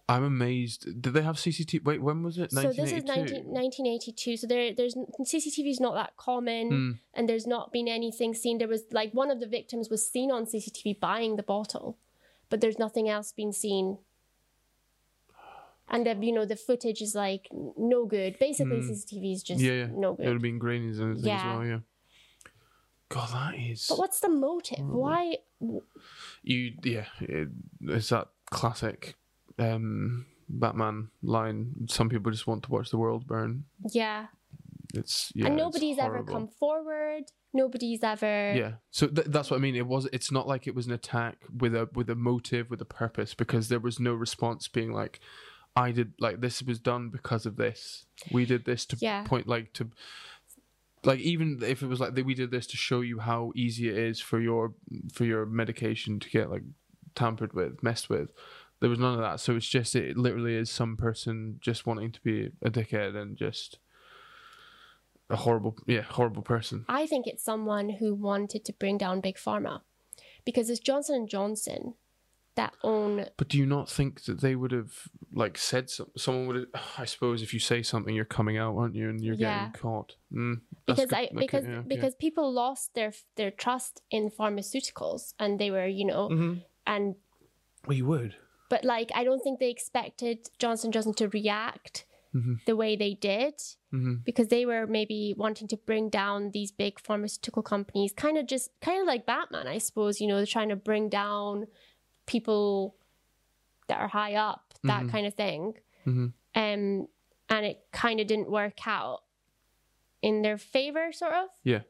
[0.08, 1.02] I'm amazed.
[1.02, 1.84] Did they have CCTV?
[1.84, 2.50] Wait, when was it?
[2.52, 3.52] So this is 1982.
[3.52, 4.36] 19, 1982.
[4.38, 6.90] So there, there's CCTV is not that common, Hmm.
[7.14, 8.58] and there's not been anything seen.
[8.58, 11.98] There was like one of the victims was seen on CCTV buying the bottle,
[12.48, 13.98] but there's nothing else been seen.
[15.90, 18.38] And the, you know the footage is like no good.
[18.38, 18.90] Basically, Hmm.
[18.90, 19.86] CCTV is just Yeah, yeah.
[19.94, 20.24] no good.
[20.24, 21.36] It would have been grainies and Yeah.
[21.38, 21.66] as well.
[21.66, 21.80] Yeah.
[23.08, 23.86] God, that is.
[23.88, 24.80] But what's the motive?
[24.86, 25.38] Why?
[26.42, 27.48] You yeah, it,
[27.82, 29.14] it's that classic
[29.58, 31.86] um, Batman line.
[31.88, 33.64] Some people just want to watch the world burn.
[33.92, 34.26] Yeah,
[34.94, 37.24] It's yeah, and nobody's ever come forward.
[37.54, 38.52] Nobody's ever.
[38.54, 39.74] Yeah, so th- that's what I mean.
[39.74, 40.06] It was.
[40.12, 43.34] It's not like it was an attack with a with a motive with a purpose
[43.34, 45.20] because there was no response being like,
[45.74, 48.04] I did like this was done because of this.
[48.30, 49.22] We did this to Yeah.
[49.24, 49.90] point like to.
[51.04, 53.96] Like even if it was like we did this to show you how easy it
[53.96, 54.74] is for your
[55.14, 56.64] for your medication to get like
[57.14, 58.30] tampered with, messed with.
[58.80, 59.40] There was none of that.
[59.40, 63.36] So it's just it literally is some person just wanting to be a dickhead and
[63.36, 63.78] just
[65.30, 66.84] a horrible, yeah, horrible person.
[66.88, 69.82] I think it's someone who wanted to bring down big pharma,
[70.44, 71.94] because it's Johnson and Johnson
[72.54, 73.26] that own.
[73.36, 74.92] But do you not think that they would have
[75.32, 76.82] like said some, someone would have?
[76.98, 79.08] I suppose if you say something, you're coming out, aren't you?
[79.10, 79.66] And you're Yeah.
[79.68, 80.16] getting caught.
[80.32, 81.12] Mm, Because.
[81.12, 85.86] I Okay, because yeah, because people lost their their trust in pharmaceuticals and they were
[85.86, 86.62] you know Mhm.
[86.86, 87.16] and
[87.86, 88.34] well, you would.
[88.68, 92.04] But like I don't think they expected Johnson Johnson to react
[92.34, 92.56] Mhm.
[92.66, 93.54] the way they did
[93.90, 98.46] hmm because they were maybe wanting to bring down these big pharmaceutical companies kind of
[98.46, 101.66] just kind of like Batman I suppose you know they're trying to bring down
[102.26, 102.96] people
[103.88, 105.10] that are high up that Mhm.
[105.10, 107.08] kind of thing hmm um
[107.50, 109.22] and it kind of didn't work out
[110.20, 111.82] in their favor sort of Yeah,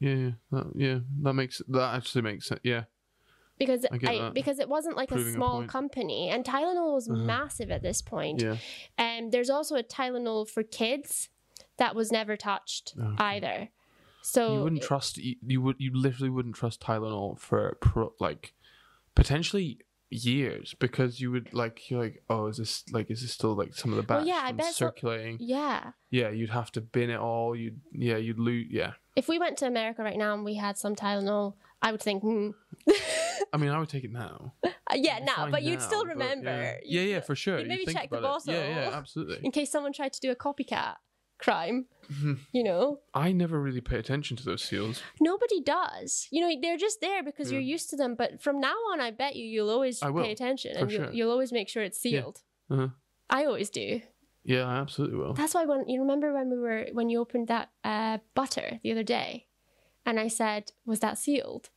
[0.00, 0.98] yeah, that, yeah.
[1.22, 2.60] That makes that actually makes sense.
[2.64, 2.84] Yeah,
[3.58, 5.70] because I I, because it wasn't like Proving a a small point.
[5.70, 7.18] company and Tylenol was Uh-huh.
[7.18, 8.40] massive at this point.
[8.42, 8.56] yeah.
[8.98, 11.28] Um, there's also a Tylenol for kids
[11.76, 13.14] that was never touched Okay.
[13.18, 13.68] either.
[14.22, 15.16] So you wouldn't trust.
[15.18, 15.76] You, you would.
[15.78, 18.52] You literally wouldn't trust Tylenol for pro, like
[19.14, 19.78] potentially
[20.10, 23.74] years because you would like you're like oh is this like is this still like
[23.74, 26.80] some of the Well, batch yeah, I bet so- circulating yeah, yeah you'd have to
[26.80, 30.32] bin it all you'd yeah you'd lose yeah if we went to America right now
[30.32, 32.50] and we had some Tylenol, I would think, hmm.
[33.52, 34.54] I mean, I would take it now.
[34.64, 36.50] Uh, yeah, now, but you'd still remember.
[36.84, 37.58] Yeah, yeah, yeah, for sure.
[37.58, 38.42] you'd maybe You think check the it.
[38.46, 39.40] Yeah, yeah, absolutely.
[39.42, 40.96] in case someone tried to do a copycat
[41.38, 41.86] crime.
[42.52, 45.02] You know, I never really pay attention to those seals.
[45.20, 46.26] nobody does.
[46.30, 48.14] You know, they're just there because you're used to them.
[48.14, 51.30] But from now on, I bet you you'll always will, pay attention and you'll, you'll
[51.30, 52.20] always make sure it's Yeah.
[52.22, 52.40] sealed.
[52.70, 52.88] Uh-huh.
[53.28, 54.00] I always do.
[54.44, 55.34] Yeah, I absolutely will.
[55.34, 58.90] That's why when you remember when we were when you opened that uh, butter the
[58.92, 59.46] other day,
[60.06, 61.68] and I said, "Was that sealed?"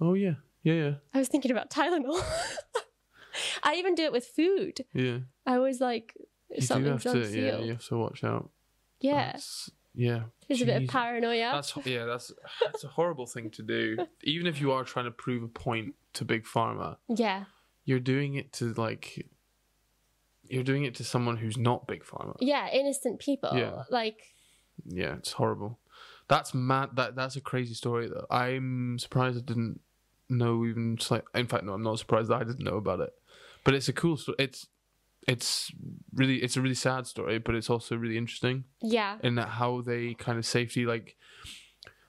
[0.00, 2.20] Oh yeah, yeah, yeah, I was thinking about Tylenol.
[3.62, 4.84] I even do it with food.
[4.92, 5.18] yeah.
[5.46, 6.14] I always like
[6.50, 7.64] You do have to, yeah, unsealed.
[7.66, 8.50] you have to watch out.
[9.00, 10.22] Yeah, That's- yeah.
[10.48, 11.50] there's a bit of paranoia.
[11.52, 13.98] That's yeah, that's that's a horrible thing to do.
[14.22, 17.44] Even if you are trying to prove a point to big pharma, yeah,
[17.84, 19.26] you're doing it to like
[20.48, 22.36] you're doing it to someone who's not big pharma.
[22.40, 23.50] yeah, innocent people.
[23.54, 23.82] Yeah.
[23.90, 24.34] Like,
[24.86, 25.78] Yeah, it's horrible.
[26.28, 26.90] That's mad.
[26.94, 28.08] That that's a crazy story.
[28.08, 29.80] Though I'm surprised I didn't
[30.28, 30.98] know even.
[31.00, 33.12] Slight, in fact, no, I'm not surprised that I didn't know about it.
[33.64, 34.36] But it's a cool story.
[34.38, 34.66] It's
[35.26, 35.72] it's
[36.14, 39.80] really it's a really sad story, but it's also really interesting yeah, in that how
[39.80, 41.16] they kind of safety like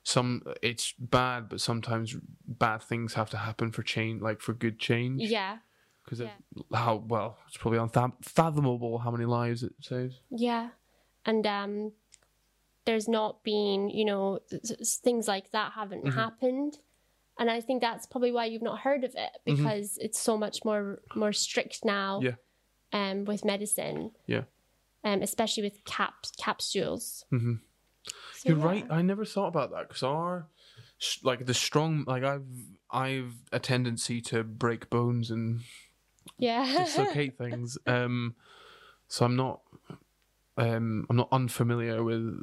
[0.03, 2.15] some it's bad, but sometimes
[2.47, 5.21] bad things have to happen for change, like for good change.
[5.23, 5.57] yeah,
[6.03, 6.31] because yeah.
[6.73, 10.19] how well it's probably unfathomable how many lives it saves.
[10.29, 10.69] yeah,
[11.25, 11.91] and um,
[12.85, 16.13] there's not been, you know, th- th- things like that haven't Mhm.
[16.13, 16.77] happened,
[17.37, 19.57] and I think that's probably why you've not heard of it Mhm.
[19.57, 22.19] because it's so much more more strict now.
[22.21, 22.35] Yeah.
[22.93, 24.11] Um, with medicine.
[24.27, 24.43] Yeah.
[25.03, 27.25] Um, especially with caps capsules.
[27.29, 27.55] hmm
[28.33, 28.65] So, You're yeah.
[28.65, 28.85] right.
[28.89, 30.47] I never thought about that because our
[31.23, 32.47] like the strong like I've
[32.89, 35.61] I've a tendency to break bones and
[36.37, 36.65] Yeah.
[36.85, 37.77] dislocate things.
[37.85, 38.35] Um,
[39.07, 39.61] so I'm not
[40.57, 42.41] um I'm not unfamiliar with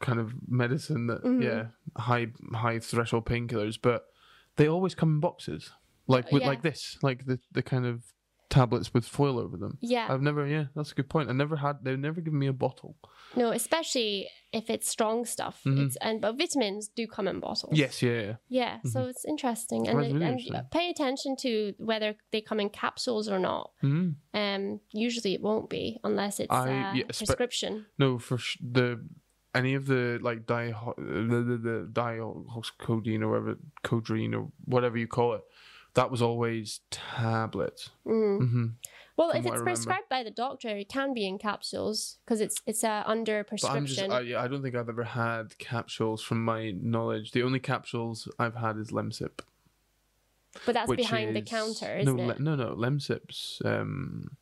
[0.00, 1.42] kind of medicine that Mhm.
[1.42, 1.66] yeah
[1.96, 4.06] high high threshold painkillers, but
[4.56, 5.70] they always come in boxes
[6.06, 6.48] like with Yeah.
[6.48, 8.02] like this like the the kind of
[8.48, 9.76] tablets with foil over them.
[9.80, 10.06] yeah.
[10.08, 11.28] I've never yeah that's a good point.
[11.28, 12.96] I never had they've never given me a bottle.
[13.34, 15.60] No, especially if it's strong stuff.
[15.66, 15.84] Mhm.
[15.86, 17.76] It's and but vitamins do come in bottles.
[17.76, 18.34] Yes yeah yeah.
[18.48, 20.62] Yeah, so it's interesting, and, it- really and interesting.
[20.70, 23.72] pay attention to whether they come in capsules or not.
[23.82, 24.14] Mhm.
[24.32, 27.86] Um, usually it won't be unless it's I- uh, yeah, spe- prescription.
[27.98, 29.04] No, for sh- the
[29.56, 35.06] any of the like di the the, the dialcodeine or whatever codrine or whatever you
[35.08, 35.44] call it,
[35.94, 37.90] that was always tablets.
[38.06, 38.38] Mm.
[38.38, 38.66] hmm
[39.16, 42.56] Well, From if it's prescribed by the doctor, it can be in capsules because it's
[42.66, 44.36] it's uh, under But I'm just prescription.
[44.36, 47.32] I, I don't think I've ever had capsules from my knowledge.
[47.32, 49.40] The only capsules I've had is Lemsip,
[50.66, 52.26] but that's behind the is- counter, no, isn't it?
[52.26, 54.36] Le- no, no, Lemsip's um,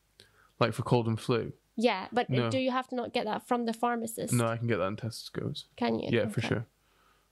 [0.60, 1.52] like for cold and flu.
[1.76, 2.50] Yeah, but No.
[2.50, 4.32] do you have to not get that from the pharmacist?
[4.32, 5.66] No, I can get that in Tesco's.
[5.76, 6.08] Can you?
[6.12, 6.66] Yeah, for sure.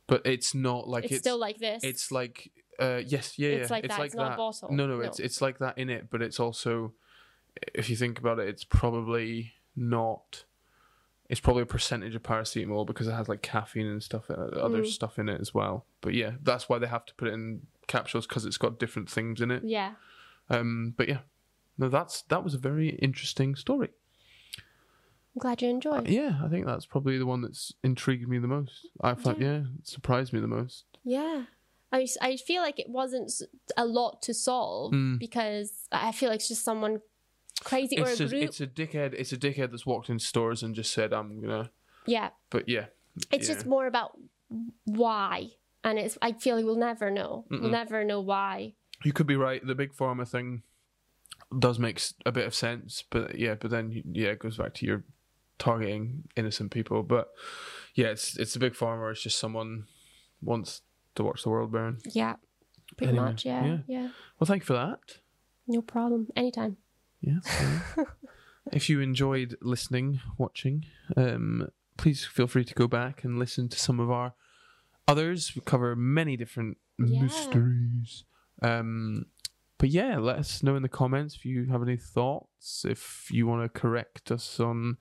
[0.06, 1.82] But it's not like It's, it's still like this.
[1.84, 3.74] It's like uh yes, yeah, It's yeah.
[3.76, 4.70] like that, it's not a bottle.
[4.72, 5.02] No, no, No.
[5.02, 6.92] it's it's like that in it, but it's also
[7.74, 10.44] if you think about it, it's probably not
[11.28, 14.86] it's probably a percentage of paracetamol because it has like caffeine and stuff other Mm.
[14.86, 15.86] stuff in it as well.
[16.00, 19.08] But yeah, that's why they have to put it in capsules because it's got different
[19.08, 19.62] things in it.
[19.64, 19.92] yeah.
[20.50, 21.18] Um but yeah.
[21.78, 23.90] No, that's that was a very interesting story.
[25.34, 26.08] I'm glad you enjoyed.
[26.08, 28.86] Yeah, I think that's probably the one that's intrigued me the most.
[29.00, 29.46] I thought, Yeah.
[29.52, 30.84] yeah, surprised me the most.
[31.04, 31.44] Yeah.
[31.90, 33.30] I, I feel like it wasn't
[33.76, 35.18] a lot to solve Mm.
[35.18, 37.00] because I feel like it's just someone
[37.64, 38.42] crazy or It's a a, group.
[38.42, 39.14] it's a dickhead.
[39.14, 41.70] It's a dickhead that's walked in stores and just said, "I'm gonna."
[42.06, 42.30] yeah.
[42.50, 42.86] But yeah,
[43.30, 43.54] It's yeah.
[43.54, 44.18] just more about
[44.84, 45.50] why.
[45.84, 47.44] And it's I feel like we'll never know.
[47.50, 48.74] We'll never know why.
[49.04, 49.64] You could be right.
[49.66, 50.62] The big pharma thing
[51.58, 54.86] does make a bit of sense, but yeah, but then yeah, it goes back to
[54.86, 55.04] your
[55.58, 57.02] targeting innocent people.
[57.02, 57.28] But
[57.94, 59.10] yeah, it's it's a big pharma.
[59.12, 59.84] It's just someone
[60.40, 60.82] wants
[61.14, 61.98] to watch the world burn.
[62.14, 62.36] Yeah.
[62.96, 63.78] Pretty Anyway, much, yeah, yeah.
[63.86, 64.08] yeah.
[64.38, 64.98] Well, thank you for that.
[65.66, 66.26] No problem.
[66.36, 66.76] Anytime.
[67.22, 67.38] Yeah.
[68.72, 70.84] if you enjoyed listening, watching,
[71.16, 74.34] um, please feel free to go back and listen to some of our
[75.08, 75.52] others.
[75.54, 77.22] We cover many different Yeah.
[77.22, 78.24] mysteries.
[78.60, 79.26] Um,
[79.78, 82.84] but yeah, let us know in the comments if you have any thoughts.
[82.86, 84.98] If you want to correct us on,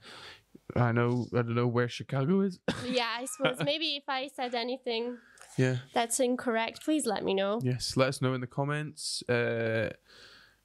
[0.76, 2.60] I know, I don't know where Chicago is.
[2.86, 5.18] yeah, I suppose maybe if I said anything
[5.58, 5.78] yeah.
[5.94, 7.60] that's incorrect, please let me know.
[7.64, 9.24] Yes, let us know in the comments.
[9.30, 9.90] Uh,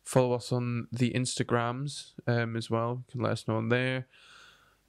[0.05, 3.05] follow us on the Instagrams um, as well.
[3.07, 4.07] You can let us know on there.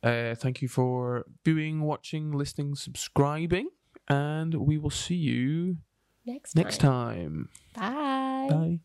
[0.04, 3.70] Uh, thank you for viewing, watching, listening, subscribing,
[4.08, 5.78] and we will see you
[6.26, 6.64] Next time.
[6.64, 7.50] next time.
[7.74, 8.48] Bye.
[8.50, 8.80] Bye.